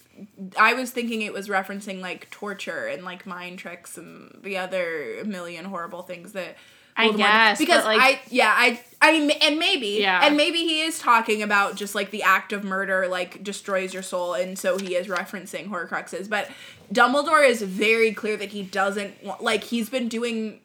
I 0.60 0.74
was 0.74 0.92
thinking 0.92 1.22
it 1.22 1.34
was 1.34 1.48
referencing 1.48 2.02
like 2.02 2.30
torture 2.30 2.88
and 2.88 3.04
like 3.04 3.26
mind 3.26 3.60
tricks 3.60 3.98
and 3.98 4.38
the 4.44 4.58
other 4.58 5.24
million 5.26 5.66
horrible 5.66 6.04
things 6.04 6.34
that 6.34 6.58
I 6.98 7.10
guess, 7.14 7.58
because 7.58 7.86
like- 7.86 8.02
I 8.02 8.20
yeah 8.30 8.54
I 8.56 8.84
I 9.02 9.14
mean 9.14 9.32
and 9.32 9.58
maybe 9.58 9.98
Yeah. 10.02 10.20
and 10.26 10.36
maybe 10.38 10.60
he 10.60 10.82
is 10.82 11.00
talking 11.00 11.42
about 11.42 11.76
just 11.76 11.96
like 11.96 12.12
the 12.12 12.22
act 12.24 12.52
of 12.54 12.64
murder 12.64 13.08
like 13.08 13.44
destroys 13.44 13.94
your 13.94 14.04
soul 14.04 14.34
and 14.34 14.60
so 14.60 14.78
he 14.78 14.96
is 14.96 15.08
referencing 15.08 15.70
Horcruxes 15.70 16.30
but 16.30 16.50
Dumbledore 16.94 17.48
is 17.48 17.62
very 17.62 18.14
clear 18.14 18.36
that 18.38 18.50
he 18.50 18.62
doesn't 18.64 19.42
like 19.42 19.64
he's 19.64 19.90
been 19.90 20.10
doing 20.10 20.60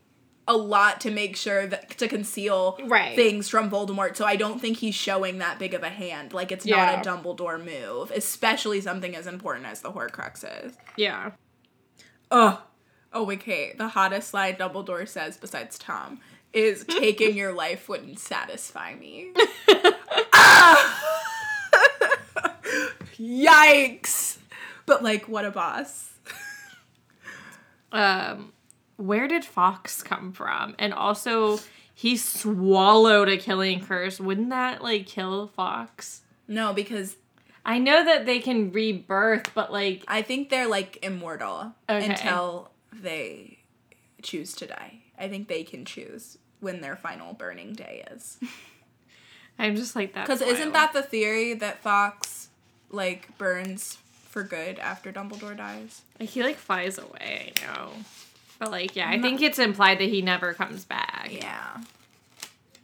a 0.49 0.57
lot 0.57 1.01
to 1.01 1.11
make 1.11 1.37
sure 1.37 1.67
that 1.67 1.91
to 1.99 2.07
conceal 2.09 2.79
Right. 2.85 3.17
things 3.17 3.49
from 3.49 3.71
Voldemort 3.71 4.17
so 4.17 4.25
I 4.25 4.37
don't 4.37 4.61
think 4.61 4.77
he's 4.79 4.95
showing 4.95 5.39
that 5.39 5.59
big 5.59 5.75
of 5.75 5.83
a 5.83 5.89
hand 5.89 6.33
like 6.33 6.53
it's 6.53 6.65
Yeah. 6.65 6.85
not 6.97 7.07
a 7.07 7.09
Dumbledore 7.11 7.59
move 7.63 8.11
especially 8.13 8.81
something 8.81 9.17
as 9.17 9.27
important 9.27 9.67
as 9.67 9.81
the 9.81 9.91
Horcruxes 9.93 10.75
Yeah. 10.97 11.33
Oh, 12.31 12.63
oh, 13.13 13.31
okay. 13.33 13.75
The 13.77 13.89
hottest 13.89 14.35
line 14.35 14.55
Dumbledore 14.57 15.09
says 15.09 15.37
besides 15.37 15.79
Tom 15.79 16.21
is 16.53 16.85
taking 16.89 17.37
your 17.37 17.53
life 17.53 17.89
wouldn't 17.89 18.19
satisfy 18.19 18.95
me. 18.95 19.33
Ah! 20.33 21.03
Yikes! 23.19 24.39
But 24.87 25.03
like, 25.03 25.29
what 25.29 25.45
a 25.45 25.51
boss. 25.51 26.11
Um, 27.93 28.53
where 28.97 29.29
did 29.29 29.45
Fawkes 29.45 30.03
come 30.03 30.33
from? 30.33 30.75
And 30.79 30.93
also, 30.95 31.59
he 31.95 32.17
swallowed 32.17 33.29
a 33.29 33.37
killing 33.37 33.85
curse. 33.85 34.21
Wouldn't 34.21 34.51
that 34.51 34.83
like 34.83 35.07
kill 35.07 35.49
Fawkes? 35.49 36.23
No, 36.49 36.73
because 36.73 37.17
I 37.65 37.79
know 37.79 38.05
that 38.05 38.27
they 38.27 38.39
can 38.39 38.71
rebirth, 38.73 39.53
but 39.55 39.73
like, 39.73 40.05
I 40.07 40.23
think 40.23 40.51
they're 40.51 40.69
like 40.69 40.99
immortal 41.03 41.75
Okay. 41.89 42.11
until 42.11 42.71
they 42.93 43.59
choose 44.23 44.55
to 44.57 44.67
die. 44.67 44.99
I 45.19 45.29
think 45.29 45.49
they 45.49 45.63
can 45.65 45.85
choose 45.85 46.39
when 46.61 46.81
their 46.81 46.97
final 46.97 47.33
burning 47.35 47.73
day 47.75 48.05
is. 48.13 48.39
I'm 49.59 49.77
just 49.77 49.97
like 49.97 50.13
that. 50.15 50.27
Because 50.27 50.43
isn't 50.43 50.73
that 50.73 50.93
the 50.93 51.03
theory 51.03 51.55
that 51.55 51.83
Fawkes 51.83 52.49
like 52.91 53.37
burns 53.39 53.99
for 54.29 54.43
good 54.43 54.79
after 54.79 55.11
Dumbledore 55.13 55.57
dies? 55.57 56.03
Like 56.21 56.29
he 56.29 56.43
like 56.43 56.57
flies 56.57 56.99
away, 56.99 57.53
I 57.63 57.67
know. 57.67 57.91
But 58.59 58.71
like 58.71 58.97
yeah, 58.97 59.09
I 59.11 59.21
think 59.21 59.43
it's 59.43 59.59
implied 59.59 59.99
that 59.99 60.09
he 60.09 60.23
never 60.23 60.55
comes 60.55 60.85
back. 60.85 61.29
Yeah. 61.31 61.79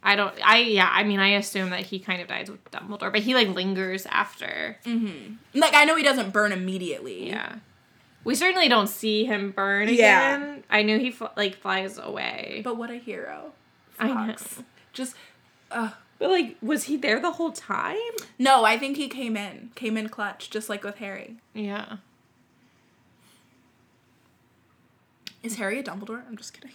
I 0.05 0.15
don't 0.15 0.33
I 0.45 0.59
yeah, 0.59 0.89
I 0.91 1.03
mean 1.03 1.19
I 1.19 1.29
assume 1.35 1.69
that 1.71 1.81
he 1.81 1.97
kind 1.99 2.21
of 2.21 2.27
dies 2.27 2.49
with 2.51 2.63
Dumbledore, 2.71 3.11
but 3.11 3.21
he 3.21 3.33
like 3.33 3.47
lingers 3.49 4.05
after. 4.05 4.77
Like 5.53 5.73
I 5.73 5.85
know 5.85 5.95
he 5.95 6.03
doesn't 6.03 6.31
burn 6.31 6.51
immediately. 6.51 7.29
Yeah. 7.29 7.55
We 8.25 8.35
certainly 8.35 8.69
don't 8.69 8.87
see 8.87 9.25
him 9.25 9.51
burn 9.51 9.89
Yeah. 9.89 10.35
again. 10.37 10.63
I 10.69 10.81
knew 10.83 10.99
he 10.99 11.11
fl- 11.11 11.25
like 11.35 11.55
flies 11.55 11.97
away. 11.97 12.61
But, 12.63 12.77
what 12.77 12.89
a 12.89 12.95
hero. 12.95 13.53
I 13.99 14.07
know. 14.27 14.35
Just 14.93 15.15
uh 15.71 15.91
but 16.19 16.29
like 16.29 16.57
was 16.61 16.83
he 16.85 16.97
there 16.97 17.19
the 17.19 17.31
whole 17.31 17.51
time? 17.51 17.97
no, 18.37 18.63
I 18.65 18.77
think 18.77 18.97
he 18.97 19.07
came 19.07 19.35
in. 19.37 19.71
Came 19.75 19.97
in 19.97 20.09
clutch, 20.09 20.49
just 20.49 20.69
like 20.69 20.83
with 20.83 20.97
Harry. 20.97 21.35
Yeah. 21.53 21.97
Is 25.43 25.57
Harry 25.57 25.79
a 25.79 25.83
Dumbledore? 25.83 26.25
I'm 26.27 26.37
just 26.37 26.53
kidding. 26.53 26.71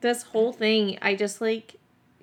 This 0.00 0.24
whole 0.24 0.52
thing, 0.52 0.98
I 1.00 1.14
just 1.14 1.40
like 1.40 1.76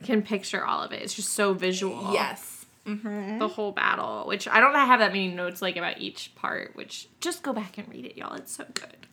can 0.04 0.22
picture 0.22 0.64
all 0.64 0.84
of 0.84 0.92
it. 0.92 1.02
It's 1.02 1.14
just 1.14 1.34
so 1.34 1.54
visual. 1.54 2.14
Yes. 2.14 2.52
Mm-hmm. 2.86 3.40
the 3.40 3.48
whole 3.48 3.72
battle, 3.72 4.26
which 4.28 4.48
I 4.48 4.60
don't 4.60 4.76
have 4.76 5.00
that 5.00 5.12
many 5.12 5.30
notes 5.30 5.60
like 5.60 5.76
about 5.76 5.98
each 6.00 6.36
part, 6.36 6.76
which 6.76 7.08
just 7.20 7.42
go 7.42 7.52
back 7.52 7.80
and 7.80 7.90
read 7.90 8.06
it, 8.06 8.16
y'all. 8.16 8.36
It's 8.36 8.52
so 8.52 8.64
good. 8.76 9.08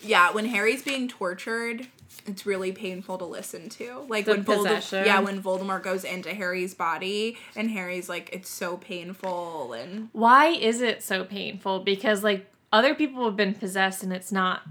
Yeah, 0.00 0.30
when 0.30 0.44
Harry's 0.46 0.84
being 0.84 1.08
tortured, 1.08 1.88
it's 2.26 2.46
really 2.46 2.70
painful 2.70 3.18
to 3.18 3.24
listen 3.24 3.68
to. 3.70 4.06
Like 4.08 4.26
The 4.26 4.32
when 4.32 4.44
Voldemort, 4.44 5.04
yeah, 5.04 5.18
when 5.20 5.42
Voldemort 5.42 5.82
goes 5.82 6.04
into 6.04 6.32
Harry's 6.32 6.74
body 6.74 7.36
and 7.56 7.68
Harry's 7.70 8.08
like, 8.08 8.30
it's 8.32 8.48
so 8.48 8.76
painful 8.76 9.72
and 9.72 10.08
Why 10.12 10.48
is 10.48 10.80
it 10.80 11.02
so 11.02 11.24
painful? 11.24 11.80
Because 11.80 12.22
like 12.22 12.48
other 12.74 12.94
people 12.94 13.24
have 13.24 13.36
been 13.36 13.54
possessed 13.54 14.02
and 14.02 14.12
it's 14.12 14.32
not 14.32 14.62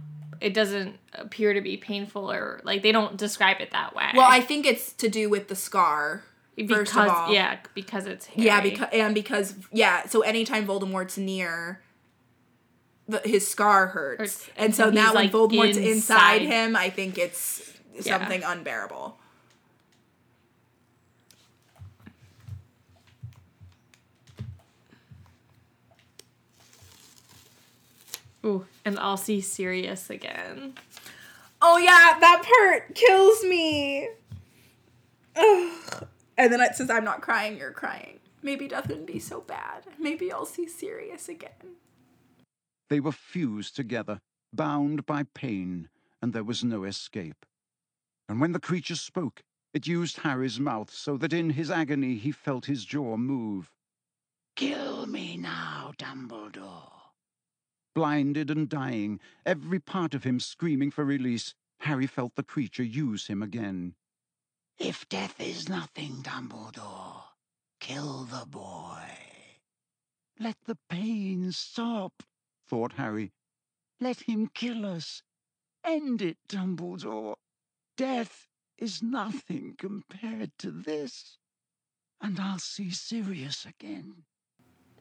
it 0.41 0.53
doesn't 0.53 0.97
appear 1.13 1.53
to 1.53 1.61
be 1.61 1.77
painful 1.77 2.29
or 2.29 2.59
like 2.63 2.83
they 2.83 2.91
don't 2.91 3.15
describe 3.17 3.61
it 3.61 3.71
that 3.71 3.95
way. 3.95 4.09
well, 4.13 4.27
I 4.29 4.41
think 4.41 4.65
it's 4.65 4.91
to 4.93 5.07
do 5.07 5.29
with 5.29 5.47
the 5.47 5.55
scar. 5.55 6.23
because 6.55 6.77
first 6.77 6.97
of 6.97 7.07
all. 7.09 7.33
yeah, 7.33 7.59
because 7.73 8.05
it's 8.07 8.25
Harry. 8.25 8.45
Yeah, 8.47 8.59
because 8.61 8.89
and 8.91 9.15
because 9.15 9.55
yeah, 9.71 10.05
so 10.05 10.19
anytime 10.21 10.67
Voldemort's 10.67 11.17
near, 11.17 11.81
the, 13.07 13.19
his 13.23 13.47
scar 13.47 13.87
hurts, 13.87 14.19
Hurts. 14.19 14.49
and 14.57 14.75
so 14.75 14.89
now 14.89 15.13
when 15.13 15.29
Voldemort's 15.29 15.77
inside. 15.77 16.41
inside. 16.41 16.41
him, 16.41 16.75
I 16.75 16.89
think 16.89 17.17
it's 17.17 17.71
Yeah. 17.93 18.01
something 18.17 18.43
unbearable. 18.43 19.17
Ooh, 28.45 28.65
and 28.83 28.99
I'll 28.99 29.17
see 29.17 29.41
Sirius 29.41 30.09
again. 30.09 30.73
Oh 31.61 31.77
yeah, 31.77 32.19
that 32.19 32.43
part 32.43 32.93
kills 32.93 33.43
me. 33.43 34.09
Ugh. 35.35 36.07
And 36.37 36.51
then 36.51 36.61
it 36.61 36.75
says, 36.75 36.89
"I'm 36.89 37.05
not 37.05 37.21
crying, 37.21 37.57
you're 37.57 37.71
crying." 37.71 38.19
Maybe 38.41 38.67
death 38.67 38.89
wouldn't 38.89 39.07
be 39.07 39.19
so 39.19 39.39
bad. 39.39 39.83
Maybe 39.97 40.31
I'll 40.31 40.45
see 40.45 40.67
Sirius 40.67 41.29
again. 41.29 41.77
They 42.89 42.99
were 42.99 43.13
fused 43.13 43.75
together, 43.75 44.19
bound 44.51 45.05
by 45.05 45.23
pain, 45.33 45.89
and 46.21 46.33
there 46.33 46.43
was 46.43 46.63
no 46.63 46.83
escape. 46.83 47.45
And 48.27 48.41
when 48.41 48.51
the 48.51 48.59
creature 48.59 48.95
spoke, 48.95 49.43
it 49.73 49.87
used 49.87 50.17
Harry's 50.19 50.59
mouth 50.59 50.91
so 50.91 51.17
that 51.17 51.33
in 51.33 51.51
his 51.51 51.71
agony 51.71 52.15
he 52.15 52.31
felt 52.31 52.65
his 52.65 52.83
jaw 52.83 53.15
move. 53.15 53.71
Kill 54.55 55.07
me 55.07 55.37
now, 55.37 55.93
Dumbledore. 55.97 56.82
Blinded 57.95 58.49
and 58.49 58.67
dying, 58.67 59.19
every 59.45 59.79
part 59.79 60.13
of 60.13 60.23
him 60.23 60.39
screaming 60.39 60.89
for 60.89 61.05
release, 61.05 61.53
Harry 61.81 62.07
felt 62.07 62.35
the 62.35 62.43
creature 62.43 62.83
use 62.83 63.27
him 63.27 63.43
again. 63.43 63.95
If 64.79 65.07
death 65.09 65.39
is 65.39 65.69
nothing, 65.69 66.23
Dumbledore, 66.23 67.23
kill 67.79 68.23
the 68.23 68.45
boy. 68.47 69.03
Let 70.39 70.57
the 70.65 70.77
pain 70.89 71.51
stop, 71.51 72.23
thought 72.65 72.93
Harry. 72.93 73.31
Let 73.99 74.21
him 74.21 74.47
kill 74.47 74.85
us. 74.85 75.21
End 75.83 76.21
it, 76.21 76.37
Dumbledore. 76.47 77.35
Death 77.95 78.47
is 78.77 79.03
nothing 79.03 79.75
compared 79.77 80.57
to 80.57 80.71
this. 80.71 81.37
And 82.19 82.39
I'll 82.39 82.59
see 82.59 82.89
Sirius 82.89 83.65
again. 83.65 84.23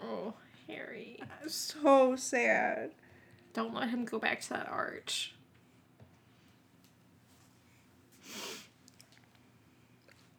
Oh, 0.02 0.34
Harry. 0.68 1.18
So 1.46 2.16
sad. 2.16 2.92
Don't 3.52 3.74
let 3.74 3.90
him 3.90 4.04
go 4.04 4.18
back 4.18 4.40
to 4.42 4.48
that 4.50 4.68
arch. 4.68 5.34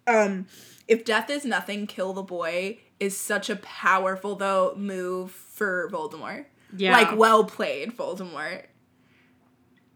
um 0.08 0.46
if 0.88 1.06
death 1.06 1.30
is 1.30 1.46
nothing 1.46 1.88
kill 1.88 2.14
the 2.14 2.22
boy 2.22 2.78
is 3.00 3.18
such 3.18 3.50
a 3.50 3.56
powerful 3.58 4.36
though 4.36 4.74
move 4.76 5.32
for 5.32 5.90
voldemort 5.92 6.46
Yeah. 6.76 6.92
like 6.92 7.18
well 7.18 7.44
played 7.46 7.96
voldemort 7.96 8.64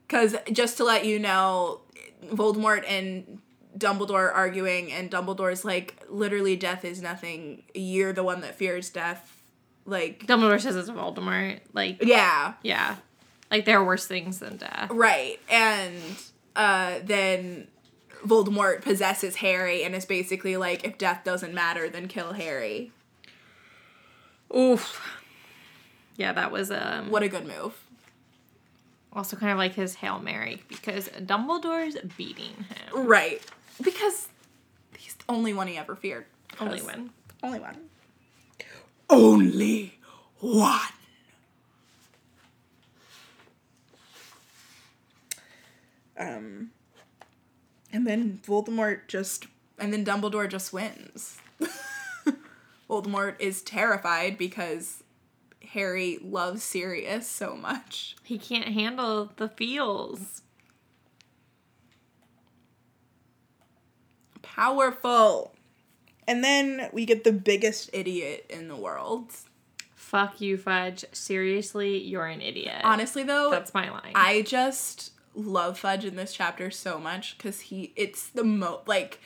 because 0.08 0.36
just 0.52 0.78
to 0.78 0.84
let 0.86 1.06
you 1.06 1.20
know 1.20 1.82
voldemort 2.26 2.86
and 2.88 3.40
dumbledore 3.78 4.34
arguing 4.34 4.92
and 4.92 5.12
dumbledore's 5.12 5.64
like 5.66 6.02
literally 6.10 6.56
death 6.56 6.86
is 6.86 7.02
nothing 7.02 7.64
you're 7.74 8.14
the 8.14 8.24
one 8.24 8.42
that 8.42 8.56
fears 8.56 8.90
death 8.90 9.37
Like, 9.88 10.28
Dumbledore 10.28 10.60
says 10.62 10.76
it's 10.76 10.90
Voldemort. 10.90 11.62
Like, 11.74 12.04
yeah, 12.04 12.54
yeah. 12.62 12.98
Like, 13.50 13.66
there 13.66 13.80
are 13.80 13.86
worse 13.86 14.06
things 14.06 14.40
than 14.40 14.58
death. 14.58 14.90
right. 14.92 15.40
And 15.50 15.96
uh, 16.56 17.00
then 17.04 17.68
Voldemort 18.26 18.82
possesses 18.82 19.38
Harry 19.38 19.84
and 19.84 19.96
is 19.96 20.06
basically 20.06 20.58
like, 20.58 20.84
if 20.86 20.98
death 20.98 21.22
doesn't 21.24 21.54
matter, 21.54 21.88
then 21.90 22.08
kill 22.10 22.34
Harry. 22.34 22.92
Oof. 24.56 25.02
Yeah, 26.18 26.34
that 26.34 26.52
was 26.52 26.72
um 26.72 27.10
What 27.12 27.24
a 27.24 27.30
good 27.30 27.46
move. 27.46 27.74
also 29.14 29.36
kind 29.38 29.52
of 29.52 29.58
like 29.58 29.74
his 29.74 29.96
Hail 29.96 30.20
Mary 30.20 30.64
because 30.68 31.10
Dumbledore's 31.10 31.98
beating 32.18 32.54
him. 32.54 33.08
Right. 33.08 33.42
Because 33.82 34.28
he's 34.98 35.14
the 35.16 35.26
only 35.30 35.54
one 35.54 35.68
he 35.68 35.78
ever 35.78 35.96
feared. 35.96 36.26
Only 36.60 36.82
one. 36.82 37.12
Only 37.44 37.60
one. 37.60 37.78
Only 39.10 40.00
one. 40.40 40.80
Um, 46.20 46.72
and 47.94 48.08
then 48.08 48.40
Voldemort 48.46 49.08
just, 49.08 49.46
and 49.78 49.94
then 49.94 50.04
Dumbledore 50.04 50.50
just 50.50 50.74
wins. 50.74 51.38
Voldemort 52.90 53.36
is 53.40 53.62
terrified 53.62 54.38
because 54.38 55.04
Harry 55.74 56.18
loves 56.24 56.64
Sirius 56.64 57.28
so 57.28 57.56
much. 57.56 58.16
He 58.24 58.38
can't 58.38 58.70
handle 58.70 59.32
the 59.36 59.50
feels. 59.50 60.42
Powerful. 64.42 65.57
And 66.28 66.44
then 66.44 66.90
we 66.92 67.06
get 67.06 67.24
the 67.24 67.32
biggest 67.32 67.90
idiot 67.94 68.46
in 68.50 68.68
the 68.68 68.76
world. 68.76 69.32
Fuck 69.96 70.42
you, 70.42 70.58
Fudge. 70.58 71.06
Seriously, 71.12 71.98
you're 71.98 72.26
an 72.26 72.42
idiot. 72.42 72.82
Honestly, 72.84 73.24
though, 73.24 73.50
That's 73.52 73.74
my 73.74 73.90
line. 73.90 74.14
I 74.16 74.42
just 74.42 75.12
love 75.36 75.80
Fudge 75.80 76.06
in 76.06 76.16
this 76.16 76.34
chapter 76.34 76.72
so 76.72 77.00
much 77.00 77.38
because 77.38 77.62
he, 77.62 77.94
it's 77.96 78.28
the 78.30 78.44
mo 78.44 78.82
like, 78.88 79.20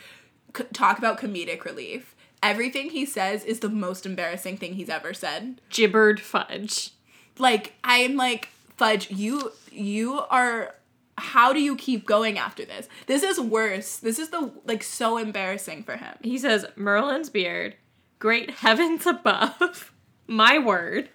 c- 0.56 0.64
talk 0.74 0.98
about 0.98 1.20
comedic 1.20 1.66
relief. 1.66 2.16
Everything 2.44 2.90
he 2.90 3.06
says 3.06 3.44
is 3.44 3.60
the 3.60 3.70
most 3.70 4.06
embarrassing 4.06 4.58
thing 4.58 4.74
he's 4.74 4.90
ever 4.90 5.14
said. 5.14 5.62
Gibbered 5.70 6.20
Fudge. 6.20 6.92
Like, 7.38 7.74
I 7.84 7.98
am 7.98 8.16
like, 8.16 8.50
Fudge, 8.76 9.12
you, 9.12 9.52
you 9.72 10.22
are, 10.32 10.76
how 11.18 11.54
do 11.54 11.60
you 11.60 11.76
keep 11.76 12.06
going 12.06 12.38
after 12.38 12.66
this? 12.66 12.88
This 13.08 13.24
is 13.24 13.40
worse. 13.40 13.98
This 13.98 14.20
is 14.20 14.30
the, 14.30 14.52
like, 14.66 14.84
so 14.84 15.18
embarrassing 15.18 15.84
for 15.84 15.98
him. 15.98 16.16
He 16.22 16.38
says, 16.38 16.66
Merlin's 16.76 17.30
beard. 17.30 17.76
Great 18.20 18.52
heavens 18.52 19.06
above. 19.06 19.92
My 20.28 20.58
word. 20.60 21.10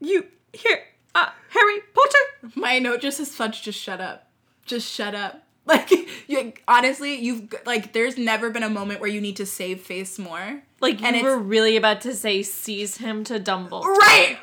You, 0.00 0.26
here, 0.52 0.80
uh, 1.14 1.30
Harry 1.50 1.80
Potter. 1.94 2.52
My 2.54 2.78
note 2.78 3.00
just 3.00 3.16
says, 3.18 3.34
Fudge, 3.34 3.62
just 3.62 3.80
shut 3.80 4.00
up. 4.00 4.30
Just 4.64 4.90
shut 4.90 5.14
up. 5.14 5.40
Like, 5.66 5.90
you, 6.28 6.52
honestly, 6.68 7.14
you've, 7.14 7.54
like, 7.64 7.94
there's 7.94 8.18
never 8.18 8.50
been 8.50 8.62
a 8.62 8.68
moment 8.68 9.00
where 9.00 9.08
you 9.08 9.22
need 9.22 9.36
to 9.36 9.46
save 9.46 9.80
face 9.80 10.18
more. 10.18 10.62
Like, 10.82 11.00
you 11.00 11.06
And 11.06 11.22
were 11.22 11.38
really 11.38 11.78
about 11.78 12.02
to 12.02 12.14
say, 12.14 12.42
seize 12.42 12.98
him 12.98 13.24
to 13.24 13.40
Dumbledore. 13.40 13.84
Right, 13.84 14.36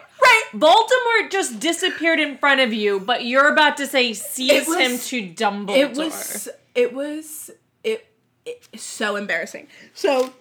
Voldemort 0.54 1.32
just 1.32 1.60
disappeared 1.60 2.20
in 2.20 2.38
front 2.38 2.60
of 2.62 2.74
you, 2.74 3.00
but 3.00 3.26
you're 3.26 3.52
about 3.52 3.78
to 3.78 3.88
say, 3.88 4.13
seize 4.13 4.67
was- 4.67 4.78
him 4.78 4.98
to 4.98 5.34
Dumbledore. 5.34 5.78
It 5.78 5.98
was, 5.98 6.50
it 6.76 6.94
was, 6.94 7.52
it, 7.84 8.06
it 8.46 8.63
so 8.78 9.15
embarrassing. 9.15 9.67
So, 9.94 10.34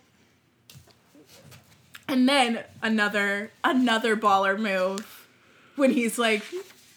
and 2.08 2.28
then 2.28 2.64
another, 2.82 3.52
another 3.62 4.16
baller 4.16 4.58
move 4.58 5.26
when 5.76 5.92
he's 5.92 6.18
like 6.18 6.42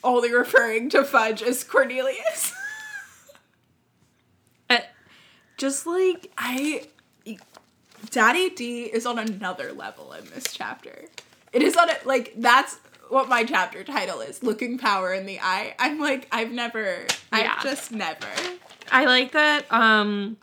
only 0.03 0.33
referring 0.33 0.89
to 0.89 1.03
Fudge 1.03 1.43
as 1.43 1.63
Cornelius. 1.63 2.53
Uh, 4.69 4.79
just 5.57 5.85
like, 5.85 6.31
I, 6.37 6.87
Daddy 8.09 8.49
D 8.49 8.83
is 8.85 9.05
on 9.05 9.19
another 9.19 9.71
level 9.71 10.13
in 10.13 10.25
this 10.33 10.45
chapter. 10.51 11.05
It 11.51 11.61
is 11.61 11.77
on 11.77 11.89
it, 11.89 12.05
like, 12.05 12.33
that's 12.37 12.79
what 13.13 13.29
my 13.29 13.43
chapter 13.43 13.83
title 13.83 14.21
is 14.21 14.41
looking 14.43 14.77
power 14.77 15.13
in 15.13 15.25
the 15.25 15.39
eye. 15.39 15.75
I'm 15.79 15.99
like, 15.99 16.27
I've 16.31 16.51
never, 16.51 17.05
Yeah. 17.31 17.55
I've 17.57 17.63
just 17.63 17.91
never. 17.91 18.27
I 18.91 19.05
like 19.05 19.31
that, 19.31 19.71
um, 19.71 20.37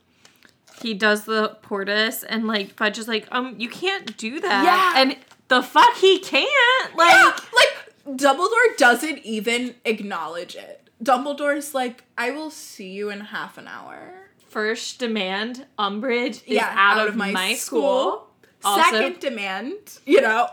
he 0.81 0.95
does 0.95 1.25
the 1.25 1.59
portus 1.63 2.23
and 2.23 2.47
like 2.47 2.73
Fudge 2.75 2.99
is 2.99 3.09
like, 3.09 3.27
um, 3.31 3.55
you 3.59 3.69
can't 3.69 4.17
do 4.17 4.41
that. 4.41 4.65
Yeah. 4.65 5.03
And 5.03 5.17
the 5.49 5.63
fuck 5.63 5.97
he 5.97 6.21
can't. 6.21 6.97
Like, 6.97 7.13
yeah, 7.13 7.37
like 7.55 8.17
Dumbledore 8.19 8.77
doesn't 8.79 9.19
even 9.19 9.75
acknowledge 9.85 10.55
it. 10.57 10.89
Dumbledore's 11.03 11.75
like, 11.75 12.05
I 12.17 12.31
will 12.31 12.51
see 12.51 12.91
you 12.91 13.11
in 13.11 13.21
half 13.21 13.59
an 13.59 13.67
hour. 13.69 14.13
first 14.49 14.99
demand, 14.99 15.67
Umbridge 15.79 16.43
is 16.47 16.55
yeah, 16.57 16.73
out, 16.77 17.09
of, 17.09 17.17
my, 17.17 17.55
school. 17.55 18.29
Also, 18.65 18.91
Second 18.91 19.21
demand, 19.21 19.75
you 20.05 20.21
know, 20.21 20.49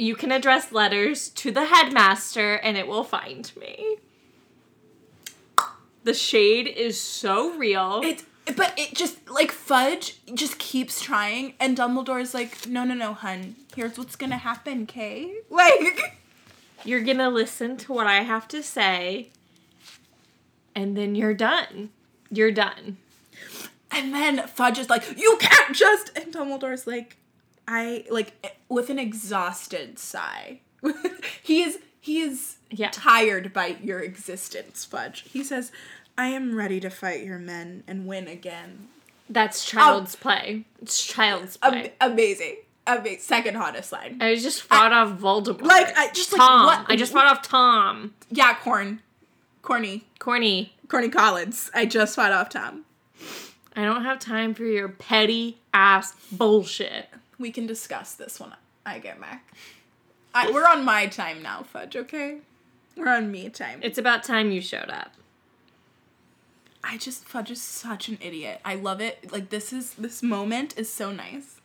you 0.00 0.16
can 0.16 0.32
address 0.32 0.72
letters 0.72 1.28
to 1.28 1.50
the 1.50 1.66
headmaster 1.66 2.54
and 2.54 2.76
it 2.76 2.86
will 2.86 3.04
find 3.04 3.52
me. 3.56 3.96
The 6.04 6.14
shade 6.14 6.66
is 6.66 6.98
so 6.98 7.54
real. 7.56 8.00
it's 8.02 8.24
but 8.56 8.72
it 8.78 8.94
just 8.94 9.28
like 9.30 9.52
Fudge 9.52 10.16
just 10.34 10.58
keeps 10.58 11.00
trying, 11.02 11.54
and 11.60 11.76
Dumbledore's 11.76 12.34
like, 12.34 12.66
no, 12.66 12.84
no, 12.84 12.94
no, 12.94 13.12
hun. 13.12 13.54
Here's 13.76 13.96
what's 13.98 14.16
gonna 14.16 14.38
happen, 14.38 14.86
Kay. 14.86 15.32
Like, 15.50 16.16
You're 16.84 17.02
gonna 17.02 17.28
listen 17.28 17.76
to 17.76 17.92
what 17.92 18.06
I 18.06 18.22
have 18.22 18.48
to 18.48 18.62
say, 18.62 19.28
and 20.74 20.96
then 20.96 21.14
you're 21.14 21.34
done. 21.34 21.90
You're 22.30 22.50
done. 22.50 22.96
and 23.92 24.14
then 24.14 24.46
Fudge 24.46 24.78
is 24.78 24.88
like, 24.88 25.18
you 25.18 25.36
can't 25.40 25.76
just, 25.76 26.16
and 26.16 26.32
Dumbledore's 26.32 26.86
like, 26.86 27.18
I 27.72 28.04
like 28.10 28.32
eh, 28.42 28.48
with 28.68 28.90
an 28.90 28.98
exhausted 28.98 29.98
sigh. 29.98 30.60
he 31.42 31.62
is 31.62 31.78
he 32.00 32.20
is 32.20 32.56
Yeah. 32.70 32.90
tired 32.92 33.52
by 33.52 33.76
your 33.82 34.00
existence, 34.00 34.84
Fudge. 34.84 35.24
He 35.30 35.44
says, 35.44 35.70
I 36.18 36.26
am 36.28 36.56
ready 36.56 36.80
to 36.80 36.90
fight 36.90 37.24
your 37.24 37.38
men 37.38 37.84
and 37.86 38.06
win 38.06 38.26
again. 38.26 38.88
That's 39.28 39.64
child's 39.64 40.16
play. 40.16 40.64
It's 40.82 41.06
child's 41.06 41.58
Am- 41.62 41.72
play. 41.72 41.92
amazing. 42.00 42.56
Amazing. 42.86 43.20
Second 43.20 43.56
hottest 43.56 43.92
line. 43.92 44.18
I 44.20 44.34
just 44.34 44.62
fought 44.62 44.92
off 44.92 45.18
Voldemort. 45.20 45.62
like, 45.62 45.96
I 45.96 46.10
just, 46.12 46.32
like, 46.32 46.40
Tom. 46.40 46.66
what- 46.66 46.86
I 46.88 46.96
just 46.96 47.12
fought 47.12 47.26
off 47.26 47.42
Tom. 47.42 48.14
Yeah, 48.30 48.54
Corn. 48.54 49.00
Corny. 49.62 50.06
Corny. 50.18 50.74
Corny 50.88 51.08
Collins. 51.10 51.70
I 51.74 51.86
just 51.86 52.16
fought 52.16 52.32
off 52.32 52.48
Tom. 52.48 52.84
I 53.76 53.84
don't 53.84 54.02
have 54.04 54.18
time 54.18 54.54
for 54.54 54.64
your 54.64 54.88
petty 54.88 55.58
ass 55.72 56.14
bullshit. 56.32 57.08
We 57.40 57.50
can 57.50 57.66
discuss 57.66 58.14
this 58.14 58.38
when 58.38 58.52
I 58.84 58.98
get 58.98 59.18
back. 59.18 59.52
I, 60.34 60.50
we're 60.52 60.68
on 60.68 60.84
my 60.84 61.06
time 61.06 61.42
now, 61.42 61.62
Fudge, 61.62 61.96
okay? 61.96 62.38
We're 62.96 63.08
on 63.08 63.32
me 63.32 63.48
time. 63.48 63.80
It's 63.82 63.98
about 63.98 64.22
time 64.22 64.52
you 64.52 64.60
showed 64.60 64.90
up. 64.90 65.14
I 66.84 66.98
just 66.98 67.24
Fudge 67.24 67.50
is 67.50 67.62
such 67.62 68.08
an 68.08 68.18
idiot. 68.20 68.60
I 68.64 68.74
love 68.74 69.00
it. 69.00 69.32
Like 69.32 69.48
this 69.48 69.72
is 69.72 69.94
this 69.94 70.22
moment 70.22 70.78
is 70.78 70.92
so 70.92 71.12
nice. 71.12 71.60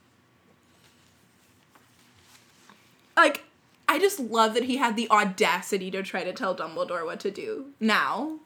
Like 3.16 3.44
I 3.88 4.00
just 4.00 4.20
love 4.20 4.54
that 4.56 4.64
he 4.64 4.78
had 4.78 4.96
the 4.96 5.10
audacity 5.10 5.92
to 5.92 6.04
try 6.04 6.24
to 6.24 6.34
tell 6.34 6.56
Dumbledore 6.56 7.06
what 7.06 7.20
to 7.22 7.32
do. 7.32 7.68
Now. 7.80 8.40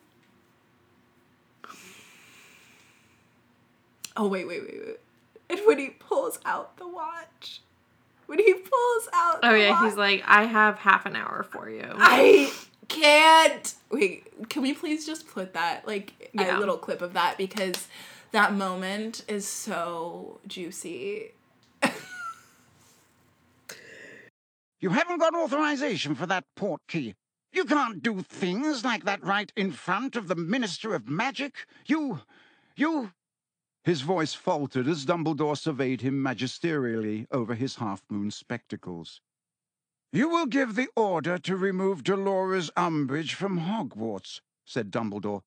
Oh 4.17 4.27
wait, 4.27 4.47
wait, 4.47 4.61
wait, 4.63 4.81
wait. 4.85 4.99
And 5.49 5.59
when 5.65 5.79
he 5.79 5.89
pulls 5.89 6.39
out 6.45 6.77
the 6.77 6.87
watch. 6.87 7.61
When 8.27 8.37
he 8.39 8.53
pulls 8.53 9.09
out 9.13 9.39
Oh 9.41 9.55
yeah, 9.55 9.71
watch, 9.71 9.85
he's 9.85 9.97
like, 9.97 10.23
I 10.27 10.43
have 10.43 10.77
half 10.77 11.05
an 11.07 11.15
hour 11.15 11.43
for 11.49 11.69
you. 11.69 11.85
I 11.95 12.53
can't. 12.87 13.73
Wait, 13.89 14.49
can 14.49 14.61
we 14.61 14.73
please 14.73 15.05
just 15.05 15.27
put 15.27 15.53
that 15.53 15.87
like 15.87 16.29
Yeah. 16.33 16.57
a 16.57 16.59
little 16.59 16.77
clip 16.77 17.01
of 17.01 17.13
that 17.13 17.37
because 17.37 17.87
that 18.31 18.53
moment 18.53 19.23
is 19.27 19.47
so 19.47 20.39
juicy. 20.47 21.31
You 24.81 24.91
haven't 24.91 25.19
got 25.19 25.35
authorization 25.35 26.15
for 26.15 26.25
that 26.27 26.45
port 26.55 26.81
key. 26.87 27.15
You 27.51 27.65
can't 27.65 28.01
do 28.01 28.21
things 28.21 28.85
like 28.85 29.03
that 29.03 29.21
right 29.23 29.51
in 29.55 29.71
front 29.71 30.15
of 30.15 30.27
the 30.27 30.35
Minister 30.35 30.93
of 30.95 31.09
Magic. 31.09 31.53
You. 31.85 32.21
you. 32.75 33.11
His 33.83 34.01
voice 34.01 34.33
faltered 34.33 34.87
as 34.87 35.05
Dumbledore 35.05 35.57
surveyed 35.57 36.01
him 36.01 36.21
magisterially 36.21 37.25
over 37.31 37.55
his 37.55 37.77
half 37.77 38.03
moon 38.09 38.31
spectacles. 38.31 39.21
You 40.11 40.27
will 40.27 40.47
give 40.47 40.75
the 40.75 40.89
order 40.95 41.37
to 41.37 41.55
remove 41.55 42.03
Dolores 42.03 42.71
Umbridge 42.75 43.33
from 43.33 43.59
Hogwarts, 43.59 44.41
said 44.65 44.91
Dumbledore. 44.91 45.43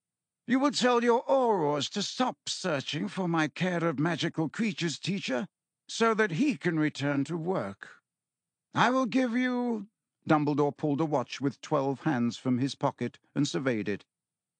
You 0.46 0.58
will 0.58 0.70
tell 0.70 1.04
your 1.04 1.24
Aurors 1.28 1.90
to 1.90 2.02
stop 2.02 2.36
searching 2.48 3.08
for 3.08 3.28
my 3.28 3.48
care 3.48 3.84
of 3.84 3.98
magical 3.98 4.48
creatures 4.48 4.98
teacher 4.98 5.46
so 5.88 6.14
that 6.14 6.32
he 6.32 6.56
can 6.56 6.78
return 6.78 7.24
to 7.24 7.36
work. 7.36 7.88
I 8.74 8.90
will 8.90 9.06
give 9.06 9.36
you. 9.36 9.88
Dumbledore 10.28 10.76
pulled 10.76 11.00
a 11.00 11.04
watch 11.04 11.40
with 11.40 11.60
twelve 11.60 12.00
hands 12.00 12.36
from 12.36 12.58
his 12.58 12.74
pocket 12.74 13.18
and 13.34 13.46
surveyed 13.46 13.88
it. 13.88 14.04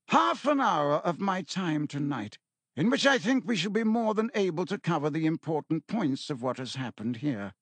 Half 0.09 0.47
an 0.47 0.61
hour 0.61 0.97
of 0.97 1.21
my 1.21 1.43
time 1.43 1.87
tonight, 1.87 2.39
in 2.77 2.91
which 2.91 3.07
I 3.07 3.19
think 3.19 3.45
we 3.47 3.57
shall 3.57 3.71
be 3.71 3.85
more 3.85 4.15
than 4.15 4.31
able 4.35 4.67
to 4.67 4.79
cover 4.79 5.11
the 5.11 5.27
important 5.27 5.87
points 5.87 6.31
of 6.31 6.43
what 6.43 6.59
has 6.59 6.75
happened 6.77 7.19
here. 7.19 7.53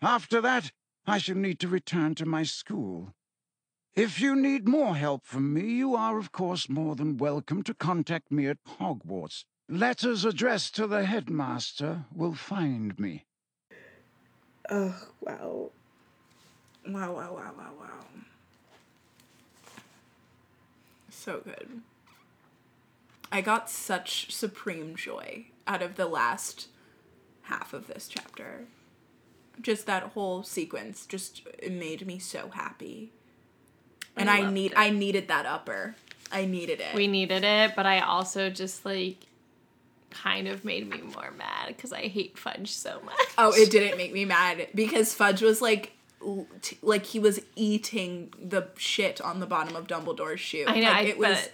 After 0.00 0.40
that, 0.40 0.72
I 1.06 1.18
shall 1.18 1.36
need 1.36 1.58
to 1.60 1.68
return 1.68 2.14
to 2.16 2.26
my 2.26 2.42
school. 2.42 3.14
If 3.94 4.20
you 4.20 4.36
need 4.36 4.68
more 4.68 4.94
help 4.94 5.24
from 5.24 5.54
me, 5.54 5.62
you 5.62 5.96
are, 5.96 6.18
of 6.18 6.30
course, 6.30 6.68
more 6.68 6.94
than 6.94 7.16
welcome 7.16 7.62
to 7.62 7.74
contact 7.74 8.30
me 8.30 8.46
at 8.46 8.58
Hogwarts. 8.78 9.44
Letters 9.68 10.24
addressed 10.24 10.76
to 10.76 10.86
the 10.86 11.06
headmaster 11.06 12.04
will 12.14 12.34
find 12.34 12.98
me. 12.98 13.24
Oh, 14.68 14.94
wow. 15.20 15.70
Wow, 16.86 17.12
wow, 17.14 17.34
wow, 17.34 17.52
wow, 17.56 17.72
wow. 17.80 18.06
So 21.10 21.40
good. 21.44 21.80
I 23.30 23.40
got 23.40 23.68
such 23.68 24.32
supreme 24.32 24.96
joy 24.96 25.46
out 25.66 25.82
of 25.82 25.96
the 25.96 26.06
last 26.06 26.68
half 27.42 27.72
of 27.72 27.86
this 27.86 28.08
chapter. 28.08 28.66
Just 29.60 29.86
that 29.86 30.02
whole 30.14 30.42
sequence 30.42 31.06
just 31.06 31.42
it 31.58 31.72
made 31.72 32.06
me 32.06 32.18
so 32.18 32.50
happy. 32.50 33.12
And 34.16 34.30
I, 34.30 34.40
loved 34.40 34.54
need 34.54 34.72
it. 34.72 34.78
I 34.78 34.90
needed 34.90 35.28
that 35.28 35.46
upper. 35.46 35.96
I 36.32 36.44
needed 36.44 36.80
it. 36.80 36.94
We 36.94 37.06
needed 37.06 37.44
it, 37.44 37.72
but 37.76 37.86
I 37.86 38.00
also 38.00 38.50
just 38.50 38.84
like 38.84 39.26
kind 40.10 40.48
of 40.48 40.64
made 40.64 40.88
me 40.88 41.02
more 41.02 41.30
mad 41.36 41.68
because 41.68 41.92
I 41.92 42.02
hate 42.02 42.38
fudge 42.38 42.72
so 42.72 43.00
much. 43.04 43.14
Oh, 43.38 43.52
it 43.54 43.70
didn't 43.70 43.98
make 43.98 44.12
me 44.12 44.24
mad 44.24 44.68
because 44.74 45.12
Fudge 45.12 45.42
was 45.42 45.60
like, 45.60 45.92
like 46.82 47.04
he 47.04 47.18
was 47.18 47.40
eating 47.54 48.32
the 48.40 48.68
shit 48.76 49.20
on 49.20 49.40
the 49.40 49.46
bottom 49.46 49.76
of 49.76 49.86
Dumbledore's 49.86 50.40
shoe. 50.40 50.64
I 50.66 50.80
know. 50.80 50.88
Like, 50.88 50.96
I, 50.96 51.02
it 51.02 51.18
was 51.18 51.36
but 51.36 51.52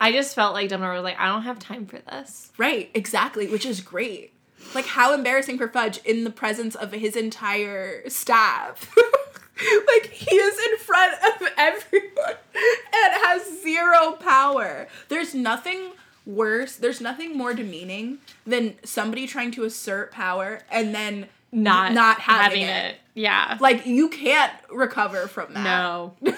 I 0.00 0.12
just 0.12 0.34
felt 0.34 0.54
like 0.54 0.70
Dumbledore 0.70 0.94
was 0.94 1.04
like, 1.04 1.18
I 1.18 1.26
don't 1.28 1.42
have 1.42 1.58
time 1.58 1.86
for 1.86 1.98
this. 1.98 2.50
right, 2.58 2.90
exactly, 2.94 3.46
which 3.46 3.64
is 3.64 3.80
great. 3.80 4.32
Like 4.74 4.86
how 4.86 5.14
embarrassing 5.14 5.58
for 5.58 5.68
Fudge 5.68 5.98
in 6.04 6.24
the 6.24 6.30
presence 6.30 6.74
of 6.74 6.92
his 6.92 7.16
entire 7.16 8.08
staff. 8.08 8.94
like 9.86 10.10
he 10.10 10.34
is 10.36 10.58
in 10.72 10.78
front 10.78 11.14
of 11.14 11.48
everyone 11.56 12.34
and 12.54 13.14
has 13.24 13.62
zero 13.62 14.12
power. 14.12 14.88
There's 15.08 15.34
nothing 15.34 15.92
worse. 16.26 16.76
There's 16.76 17.00
nothing 17.00 17.36
more 17.38 17.54
demeaning 17.54 18.18
than 18.46 18.74
somebody 18.84 19.26
trying 19.26 19.52
to 19.52 19.64
assert 19.64 20.12
power 20.12 20.60
and 20.70 20.94
then 20.94 21.28
Not 21.52 21.92
not 21.92 22.20
having, 22.20 22.62
it. 22.62 22.96
Yeah. 23.14 23.56
Like 23.60 23.86
you 23.86 24.08
can't 24.08 24.52
recover 24.70 25.28
from 25.28 25.54
that. 25.54 25.62
no. 25.64 26.14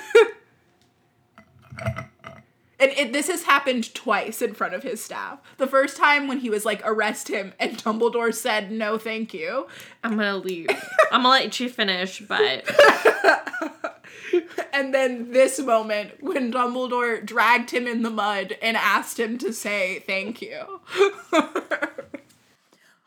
And 2.81 2.93
it, 2.93 3.12
this 3.12 3.29
has 3.29 3.43
happened 3.43 3.93
twice 3.95 4.41
in 4.41 4.55
front 4.55 4.75
of 4.75 4.83
his 4.83 5.03
staff. 5.03 5.41
The 5.57 5.67
first 5.67 5.97
time 5.97 6.29
when 6.29 6.38
he 6.38 6.51
was 6.51 6.64
like, 6.64 6.81
arrest 6.85 7.29
him, 7.29 7.53
and 7.59 7.77
Dumbledore 7.77 8.33
said, 8.33 8.71
no, 8.71 8.99
thank 8.99 9.35
you. 9.35 9.67
I'm 10.05 10.17
gonna 10.17 10.37
leave. 10.37 10.69
I'm 11.11 11.23
gonna 11.23 11.31
let 11.31 11.59
you 11.59 11.69
finish, 11.69 12.21
but 12.21 12.64
And 14.73 14.95
then 14.95 15.33
this 15.33 15.59
moment 15.59 16.23
when 16.23 16.53
Dumbledore 16.53 17.25
dragged 17.25 17.71
him 17.71 17.87
in 17.88 18.03
the 18.03 18.11
mud 18.11 18.57
and 18.62 18.77
asked 18.77 19.19
him 19.19 19.38
to 19.38 19.53
say 19.53 19.99
thank 20.07 20.41
you. 20.41 20.81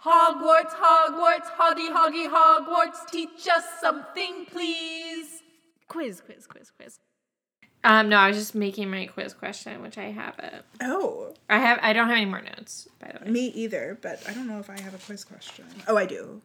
Hogwarts, 0.03 0.73
Hogwarts, 0.73 1.47
Hoggy, 1.57 1.89
Hoggy, 1.95 2.27
Hogwarts, 2.27 3.09
teach 3.09 3.47
us 3.47 3.63
something, 3.79 4.47
please. 4.47 5.43
quiz, 5.87 6.19
quiz, 6.21 6.47
quiz, 6.47 6.71
quiz. 6.71 6.99
Um, 7.83 8.09
no, 8.09 8.17
I 8.17 8.27
was 8.27 8.37
just 8.37 8.53
making 8.53 8.91
my 8.91 9.07
quiz 9.07 9.33
question, 9.33 9.81
which 9.81 9.97
I 9.97 10.11
have 10.11 10.37
it. 10.39 10.63
Oh, 10.81 11.33
I 11.49 11.57
have. 11.57 11.79
I 11.81 11.93
don't 11.93 12.07
have 12.07 12.17
any 12.17 12.25
more 12.25 12.41
notes, 12.41 12.87
by 12.99 13.11
the 13.11 13.25
way. 13.25 13.31
me 13.31 13.47
either, 13.47 13.97
but 14.01 14.21
I 14.27 14.33
don't 14.33 14.47
know 14.47 14.59
if 14.59 14.69
I 14.69 14.79
have 14.79 14.93
a 14.93 14.99
quiz 14.99 15.23
question. 15.23 15.65
Oh, 15.87 15.97
I 15.97 16.05
do. 16.05 16.41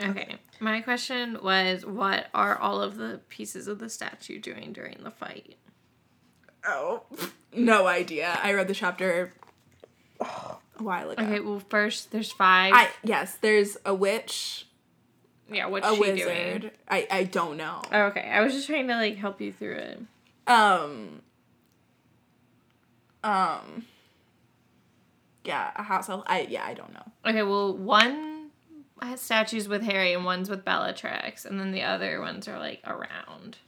Okay. 0.00 0.36
My 0.60 0.80
question 0.80 1.38
was, 1.42 1.84
what 1.84 2.28
are 2.32 2.56
all 2.56 2.80
of 2.80 2.96
the 2.96 3.20
pieces 3.28 3.66
of 3.66 3.80
the 3.80 3.90
statue 3.90 4.38
doing 4.38 4.72
during 4.72 4.98
the 5.02 5.10
fight? 5.10 5.56
Oh, 6.64 7.02
no 7.54 7.86
idea. 7.86 8.38
I 8.42 8.52
read 8.52 8.68
the 8.68 8.74
chapter 8.74 9.32
a 10.20 10.26
while 10.78 11.10
ago. 11.10 11.22
Okay. 11.22 11.40
Well, 11.40 11.62
first 11.68 12.12
there's 12.12 12.30
five. 12.30 12.72
I 12.74 12.90
yes, 13.02 13.36
there's 13.40 13.76
a 13.84 13.94
witch, 13.94 14.66
yeah. 15.50 15.66
What's 15.66 15.86
a 15.86 15.94
she 15.94 16.00
wizard. 16.00 16.60
doing? 16.62 16.72
I 16.88 17.06
I 17.10 17.24
don't 17.24 17.56
know. 17.56 17.82
Oh, 17.90 18.02
okay. 18.04 18.28
I 18.30 18.40
was 18.40 18.52
just 18.52 18.66
trying 18.68 18.86
to 18.88 18.94
like 18.94 19.16
help 19.16 19.40
you 19.40 19.52
through 19.52 19.76
it. 19.76 20.00
Um. 20.46 21.22
Um. 23.22 23.84
Yeah, 25.44 25.70
a 25.76 25.82
house 25.82 26.08
elf. 26.08 26.24
I 26.26 26.42
yeah, 26.42 26.64
I 26.66 26.74
don't 26.74 26.92
know. 26.92 27.12
Okay. 27.26 27.42
Well, 27.42 27.76
one 27.76 28.50
has 29.02 29.20
statues 29.20 29.68
with 29.68 29.82
Harry 29.82 30.12
and 30.12 30.24
one's 30.24 30.50
with 30.50 30.64
Bellatrix, 30.64 31.44
and 31.44 31.58
then 31.58 31.72
the 31.72 31.82
other 31.82 32.20
ones 32.20 32.46
are 32.48 32.58
like 32.58 32.80
around 32.86 33.58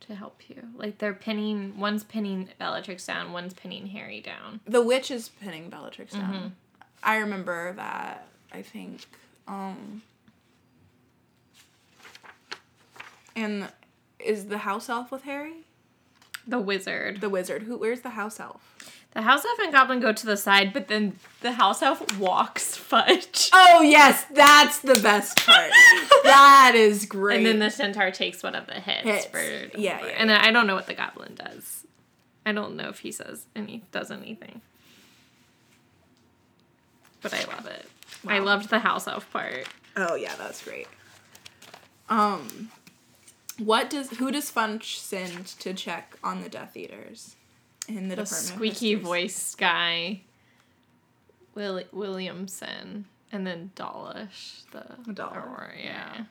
to 0.00 0.14
help 0.14 0.42
you. 0.48 0.62
Like 0.76 0.98
they're 0.98 1.14
pinning. 1.14 1.78
One's 1.78 2.04
pinning 2.04 2.48
Bellatrix 2.58 3.06
down. 3.06 3.32
One's 3.32 3.54
pinning 3.54 3.86
Harry 3.88 4.20
down. 4.20 4.60
The 4.66 4.82
witch 4.82 5.10
is 5.10 5.28
pinning 5.28 5.70
Bellatrix 5.70 6.12
down. 6.12 6.34
Mm-hmm. 6.34 6.46
I 7.02 7.16
remember 7.16 7.72
that. 7.74 8.26
I 8.52 8.62
think. 8.62 9.06
Um. 9.46 10.02
And 13.36 13.68
is 14.18 14.46
the 14.46 14.58
house 14.58 14.88
elf 14.88 15.10
with 15.10 15.22
Harry? 15.22 15.64
The 16.50 16.58
wizard. 16.58 17.20
The 17.20 17.28
wizard. 17.30 17.62
Who? 17.62 17.76
Where's 17.78 18.00
the 18.00 18.10
house 18.10 18.40
elf? 18.40 18.60
The 19.12 19.22
house 19.22 19.44
elf 19.44 19.58
and 19.60 19.72
goblin 19.72 20.00
go 20.00 20.12
to 20.12 20.26
the 20.26 20.36
side, 20.36 20.72
but 20.72 20.88
then 20.88 21.16
the 21.40 21.52
house 21.52 21.82
elf 21.82 22.18
walks 22.18 22.76
Fudge. 22.90 23.50
Oh 23.52 23.82
yes, 23.82 24.24
that's 24.32 24.80
the 24.80 24.98
best 25.00 25.44
part. 25.44 25.70
that 26.24 26.72
is 26.74 27.06
great. 27.06 27.38
And 27.38 27.46
then 27.46 27.58
the 27.58 27.70
centaur 27.70 28.10
takes 28.10 28.42
one 28.42 28.54
of 28.54 28.66
the 28.66 28.74
hits, 28.74 29.02
Hits. 29.02 29.26
for 29.26 29.40
Yeah, 29.40 30.04
yeah, 30.04 30.06
And 30.16 30.30
then 30.30 30.40
I 30.40 30.50
don't 30.50 30.66
know 30.66 30.74
what 30.74 30.86
the 30.86 30.94
goblin 30.94 31.34
does. 31.36 31.86
I 32.44 32.52
don't 32.52 32.76
know 32.76 32.88
if 32.88 33.00
he 33.00 33.12
says 33.12 33.46
any 33.54 33.82
does 33.92 34.10
anything. 34.10 34.60
But 37.22 37.34
I 37.34 37.44
love 37.44 37.66
it. 37.66 37.86
I 38.26 38.38
loved 38.38 38.70
the 38.70 38.78
house 38.78 39.06
elf 39.06 39.30
part. 39.32 39.66
Oh 39.96 40.14
yeah, 40.14 40.34
that's 40.36 40.64
great. 40.64 40.88
Um, 42.08 42.70
what 43.60 43.90
does 43.90 44.10
who 44.18 44.30
does 44.32 44.50
Fudge 44.50 44.98
send 44.98 45.46
to 45.60 45.72
check 45.74 46.16
on 46.24 46.42
the 46.42 46.48
Death 46.48 46.76
Eaters 46.76 47.36
in 47.88 48.08
the, 48.08 48.16
The 48.16 48.26
squeaky 48.26 48.94
voiced 48.94 49.58
guy. 49.58 50.22
Will 51.54 51.82
Williamson. 51.92 53.06
And 53.32 53.46
then 53.46 53.70
Dawlish, 53.76 54.62
the 54.72 54.84
Dawlish, 55.12 55.36
Aurora, 55.36 55.72
yeah. 55.80 56.24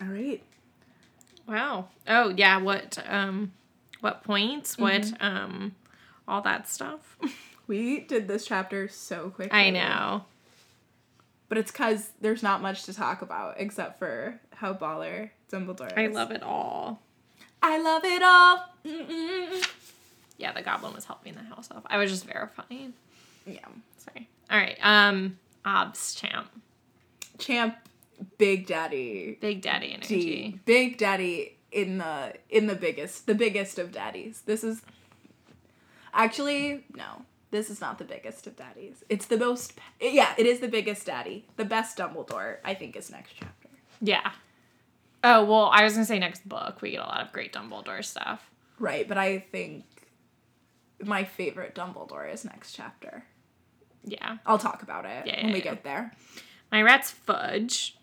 All 0.00 0.08
right. 0.08 0.42
Wow. 1.46 1.88
Oh 2.06 2.28
yeah, 2.36 2.58
what 2.58 2.98
um 3.08 3.52
what 4.00 4.22
points? 4.22 4.78
What 4.78 5.02
Mm-hmm. 5.02 5.24
um 5.24 5.74
all 6.26 6.42
that 6.42 6.68
stuff. 6.68 7.16
We 7.66 8.00
did 8.00 8.28
this 8.28 8.46
chapter 8.46 8.88
so 8.88 9.28
quickly. 9.28 9.52
I 9.52 9.68
know. 9.68 10.24
But 11.48 11.58
it's 11.58 11.70
because 11.70 12.10
there's 12.20 12.42
not 12.42 12.62
much 12.62 12.84
to 12.84 12.94
talk 12.94 13.22
about 13.22 13.54
except 13.58 13.98
for 13.98 14.40
how 14.54 14.74
baller 14.74 15.30
Dumbledore 15.52 15.86
is. 15.86 15.92
I 15.96 16.06
love 16.06 16.30
it 16.30 16.42
all. 16.42 17.00
I 17.62 17.78
love 17.80 18.04
it 18.04 18.22
all. 18.22 18.64
Mm-mm. 18.84 19.68
Yeah, 20.36 20.52
the 20.52 20.62
goblin 20.62 20.94
was 20.94 21.04
helping 21.04 21.34
the 21.34 21.42
house 21.42 21.68
elf. 21.72 21.84
I 21.86 21.96
was 21.96 22.10
just 22.10 22.24
verifying. 22.24 22.94
Yeah. 23.46 23.66
Sorry. 23.98 24.28
All 24.50 24.58
right. 24.58 24.78
Um, 24.82 25.38
Obs 25.64 26.14
champ, 26.14 26.48
Champ, 27.38 27.76
Big 28.38 28.66
Daddy, 28.66 29.38
Big 29.40 29.62
Daddy 29.62 29.88
D, 29.88 29.94
energy. 29.94 30.60
Big 30.64 30.98
Daddy 30.98 31.56
in 31.72 31.98
the 31.98 32.34
in 32.48 32.66
the 32.66 32.74
biggest, 32.74 33.26
the 33.26 33.34
biggest 33.34 33.78
of 33.78 33.92
daddies. 33.92 34.42
This 34.46 34.62
is 34.62 34.82
actually 36.14 36.84
no. 36.94 37.24
This 37.50 37.70
is 37.70 37.80
not 37.80 37.98
the 37.98 38.04
biggest 38.04 38.46
of 38.46 38.56
daddies. 38.56 39.02
It's 39.08 39.26
the 39.26 39.38
most. 39.38 39.72
Yeah, 40.00 40.34
it 40.36 40.46
is 40.46 40.60
the 40.60 40.68
biggest 40.68 41.06
daddy. 41.06 41.46
The 41.56 41.64
best 41.64 41.96
Dumbledore, 41.96 42.58
I 42.64 42.74
think, 42.74 42.94
is 42.96 43.10
next 43.10 43.32
chapter. 43.38 43.68
Yeah. 44.00 44.32
Oh 45.24 45.44
well, 45.44 45.70
I 45.72 45.82
was 45.84 45.94
gonna 45.94 46.04
say 46.04 46.18
next 46.18 46.48
book 46.48 46.80
we 46.82 46.92
get 46.92 47.00
a 47.00 47.06
lot 47.06 47.20
of 47.22 47.32
great 47.32 47.52
Dumbledore 47.52 48.04
stuff. 48.04 48.50
Right, 48.78 49.08
but 49.08 49.18
I 49.18 49.38
think 49.40 49.84
my 51.04 51.24
favorite 51.24 51.74
Dumbledore 51.74 52.32
is 52.32 52.44
next 52.44 52.72
chapter. 52.72 53.24
Yeah. 54.04 54.38
I'll 54.46 54.58
talk 54.58 54.82
about 54.82 55.04
it 55.04 55.26
Yeah, 55.26 55.36
when 55.36 55.48
yeah, 55.48 55.52
we 55.52 55.58
yeah. 55.58 55.64
get 55.74 55.84
there. 55.84 56.12
My 56.70 56.82
rat's 56.82 57.10
Fudge. 57.10 57.96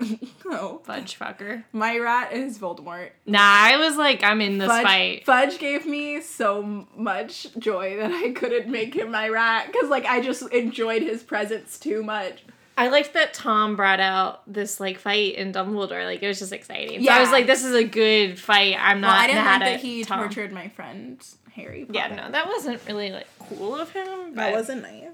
Oh. 0.46 0.50
no. 0.50 0.80
Fudge 0.84 1.16
fucker. 1.18 1.62
My 1.72 1.96
rat 1.98 2.32
is 2.32 2.58
Voldemort. 2.58 3.10
Nah, 3.26 3.38
I 3.40 3.76
was 3.76 3.96
like, 3.96 4.24
I'm 4.24 4.40
in 4.40 4.58
this 4.58 4.68
Fudge, 4.68 4.82
fight. 4.82 5.26
Fudge 5.26 5.58
gave 5.58 5.86
me 5.86 6.20
so 6.20 6.86
much 6.96 7.46
joy 7.58 7.96
that 7.98 8.10
I 8.10 8.32
couldn't 8.32 8.68
make 8.68 8.94
him 8.94 9.12
my 9.12 9.28
rat 9.28 9.66
because 9.70 9.88
like 9.88 10.06
I 10.06 10.20
just 10.20 10.42
enjoyed 10.52 11.02
his 11.02 11.22
presence 11.22 11.78
too 11.78 12.02
much. 12.02 12.42
I 12.76 12.88
liked 12.88 13.12
that 13.12 13.34
Tom 13.34 13.76
brought 13.76 14.00
out 14.00 14.42
this 14.52 14.80
like 14.80 14.98
fight 14.98 15.34
in 15.34 15.52
Dumbledore. 15.52 16.04
Like 16.04 16.22
it 16.22 16.26
was 16.28 16.38
just 16.38 16.52
exciting. 16.52 17.04
So 17.04 17.12
I 17.12 17.20
was 17.20 17.30
like, 17.30 17.46
this 17.46 17.62
is 17.62 17.74
a 17.74 17.84
good 17.84 18.38
fight. 18.38 18.76
I'm 18.80 19.02
Well, 19.02 19.10
not 19.10 19.20
I 19.20 19.26
didn't 19.26 19.44
mad 19.44 19.60
like 19.60 19.72
that 19.74 19.80
he 19.80 20.02
Tom. 20.02 20.20
tortured 20.20 20.50
my 20.50 20.68
friend 20.68 21.22
Harry. 21.54 21.86
Yeah, 21.90 22.08
no, 22.08 22.30
that 22.32 22.46
wasn't 22.46 22.80
really 22.88 23.12
like 23.12 23.26
cool 23.38 23.76
of 23.76 23.90
him. 23.92 24.30
But 24.34 24.36
that 24.36 24.52
wasn't 24.54 24.82
nice. 24.82 25.10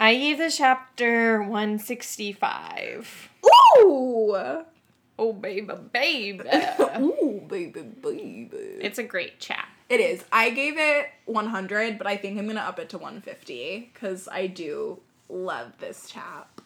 I 0.00 0.14
gave 0.14 0.38
the 0.38 0.50
chapter 0.50 1.42
165. 1.42 3.28
Ooh, 3.76 4.64
Oh 5.18 5.32
baby, 5.34 5.74
baby. 5.92 6.42
ooh, 6.98 7.42
baby, 7.46 7.82
baby. 7.82 8.48
it's 8.80 8.98
a 8.98 9.02
great 9.02 9.38
chat. 9.40 9.68
It 9.90 10.00
is. 10.00 10.24
I 10.32 10.48
gave 10.48 10.78
it 10.78 11.10
100, 11.26 11.98
but 11.98 12.06
I 12.06 12.16
think 12.16 12.38
I'm 12.38 12.46
gonna 12.46 12.60
up 12.60 12.78
it 12.78 12.88
to 12.88 12.96
150 12.96 13.90
because 13.92 14.26
I 14.26 14.46
do 14.46 15.00
love 15.28 15.72
this 15.80 16.08
chap. 16.08 16.62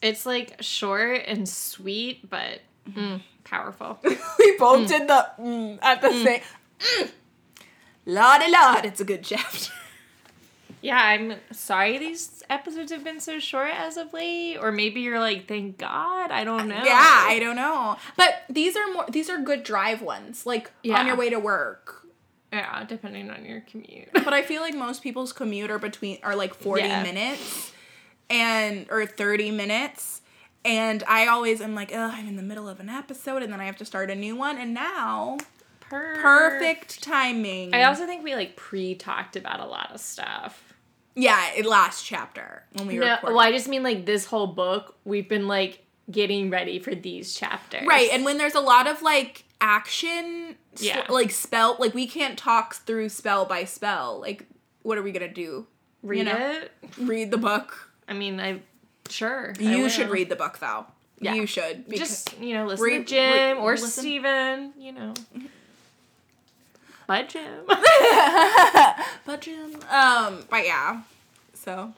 It's 0.00 0.24
like 0.24 0.62
short 0.62 1.24
and 1.26 1.46
sweet, 1.46 2.30
but 2.30 2.62
mm, 2.90 3.20
powerful. 3.44 3.98
we 4.38 4.56
both 4.56 4.88
did 4.88 5.06
the 5.06 5.28
mm, 5.38 5.78
at 5.82 6.00
the 6.00 6.12
same. 6.12 6.40
Mm. 6.80 7.10
Lordy 8.06 8.50
lord, 8.50 8.86
it's 8.86 9.02
a 9.02 9.04
good 9.04 9.24
chapter. 9.24 9.72
Yeah, 10.80 10.98
I'm 11.00 11.34
sorry 11.52 11.98
these 11.98 12.42
episodes 12.48 12.92
have 12.92 13.02
been 13.04 13.20
so 13.20 13.38
short 13.40 13.70
as 13.72 13.96
of 13.96 14.12
late, 14.12 14.58
or 14.58 14.70
maybe 14.70 15.00
you're 15.00 15.18
like, 15.18 15.48
thank 15.48 15.78
God. 15.78 16.30
I 16.30 16.44
don't 16.44 16.60
uh, 16.70 16.78
know. 16.78 16.84
Yeah, 16.84 17.24
I 17.26 17.38
don't 17.40 17.56
know. 17.56 17.96
But 18.16 18.44
these 18.48 18.76
are 18.76 18.92
more 18.92 19.06
these 19.10 19.28
are 19.28 19.38
good 19.38 19.62
drive 19.64 20.02
ones, 20.02 20.46
like 20.46 20.70
Yeah. 20.82 20.98
on 21.00 21.06
your 21.06 21.16
way 21.16 21.30
to 21.30 21.38
work. 21.38 22.06
yeah, 22.52 22.84
depending 22.84 23.28
on 23.30 23.44
your 23.44 23.60
commute. 23.62 24.08
But 24.12 24.32
I 24.32 24.42
feel 24.42 24.62
like 24.62 24.74
most 24.74 25.02
people's 25.02 25.32
commute 25.32 25.70
are 25.70 25.78
between 25.78 26.18
are 26.22 26.34
like 26.36 26.54
40 26.54 26.82
Yeah. 26.82 27.02
minutes 27.02 27.72
and 28.30 28.86
or 28.90 29.04
30 29.06 29.50
minutes. 29.50 30.22
And 30.64 31.02
I 31.08 31.26
always 31.28 31.60
am 31.60 31.74
like, 31.74 31.92
oh, 31.94 32.10
I'm 32.12 32.28
in 32.28 32.36
the 32.36 32.42
middle 32.42 32.68
of 32.68 32.80
an 32.80 32.88
episode 32.88 33.42
and 33.42 33.52
then 33.52 33.60
I 33.60 33.64
have 33.64 33.76
to 33.78 33.84
start 33.84 34.10
a 34.10 34.14
new 34.14 34.36
one. 34.36 34.58
And 34.58 34.74
now, 34.74 35.38
Per- 35.80 36.20
perfect 36.20 37.02
timing. 37.02 37.74
I 37.74 37.84
also 37.84 38.06
think 38.06 38.22
we 38.24 38.34
like 38.34 38.56
pre-talked 38.56 39.36
about 39.36 39.60
a 39.60 39.64
lot 39.66 39.90
of 39.94 40.00
stuff. 40.00 40.67
Yeah, 41.20 41.50
it 41.56 41.66
last 41.66 42.04
chapter 42.06 42.62
when 42.74 42.86
we 42.86 42.96
No, 42.98 43.10
recorded. 43.14 43.34
well, 43.34 43.40
I 43.44 43.50
just 43.50 43.66
mean 43.68 43.82
like 43.82 44.06
this 44.06 44.24
whole 44.26 44.46
book. 44.46 44.94
We've 45.04 45.28
been 45.28 45.48
like 45.48 45.84
getting 46.10 46.48
ready 46.48 46.78
for 46.78 46.94
these 46.94 47.34
chapters, 47.34 47.84
Right, 47.86 48.08
and 48.12 48.24
when 48.24 48.38
there's 48.38 48.54
a 48.54 48.60
lot 48.60 48.86
of 48.86 49.02
like 49.02 49.44
action, 49.60 50.54
Yeah. 50.78 51.04
like 51.08 51.30
spell, 51.32 51.76
like 51.80 51.92
we 51.92 52.06
can't 52.06 52.38
talk 52.38 52.74
through 52.74 53.08
spell 53.08 53.44
by 53.46 53.64
spell. 53.64 54.20
Like, 54.20 54.46
what 54.82 54.96
are 54.96 55.02
we 55.02 55.10
gonna 55.12 55.28
do? 55.32 55.66
read 56.04 56.26
know. 56.26 56.36
it. 56.36 56.72
Read 56.96 57.32
the 57.32 57.36
book. 57.38 57.90
I 58.06 58.12
mean, 58.12 58.38
I 58.38 58.60
sure 59.10 59.52
You 59.58 59.82
will. 59.82 59.88
should 59.88 60.10
read 60.10 60.28
the 60.28 60.36
book 60.36 60.58
though. 60.60 60.86
Yeah. 61.20 61.34
You 61.34 61.46
should. 61.46 61.90
Just 61.92 62.38
you 62.38 62.54
know, 62.54 62.64
listen 62.66 62.84
Read- 62.84 62.98
to 63.08 63.14
Jim 63.14 63.32
read- 63.56 63.56
or 63.64 63.72
listen- 63.72 63.88
Stephen, 64.02 64.72
You 64.78 64.92
know, 64.92 65.14
mm-hmm. 65.34 65.46
But 67.08 67.28
Jim. 67.30 67.64
but 69.26 69.40
Jim. 69.40 69.74
Um, 69.90 70.44
but 70.48 70.64
yeah. 70.64 71.02
So 71.54 71.92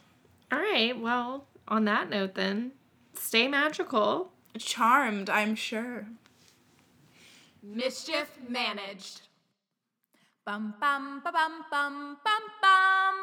All 0.51 0.59
right. 0.59 0.99
Well, 0.99 1.45
on 1.69 1.85
that 1.85 2.09
note, 2.09 2.35
then, 2.35 2.73
stay 3.15 3.47
magical. 3.49 4.31
charmed, 4.59 5.29
I'm 5.29 5.55
sure. 5.55 6.07
Mischief 7.63 8.39
managed. 8.49 9.23
Bum 10.47 10.75
bum 10.81 11.21
ba 11.23 11.31
bum 11.31 11.65
bum 11.71 12.17
bum 12.25 12.43
bum. 12.63 13.15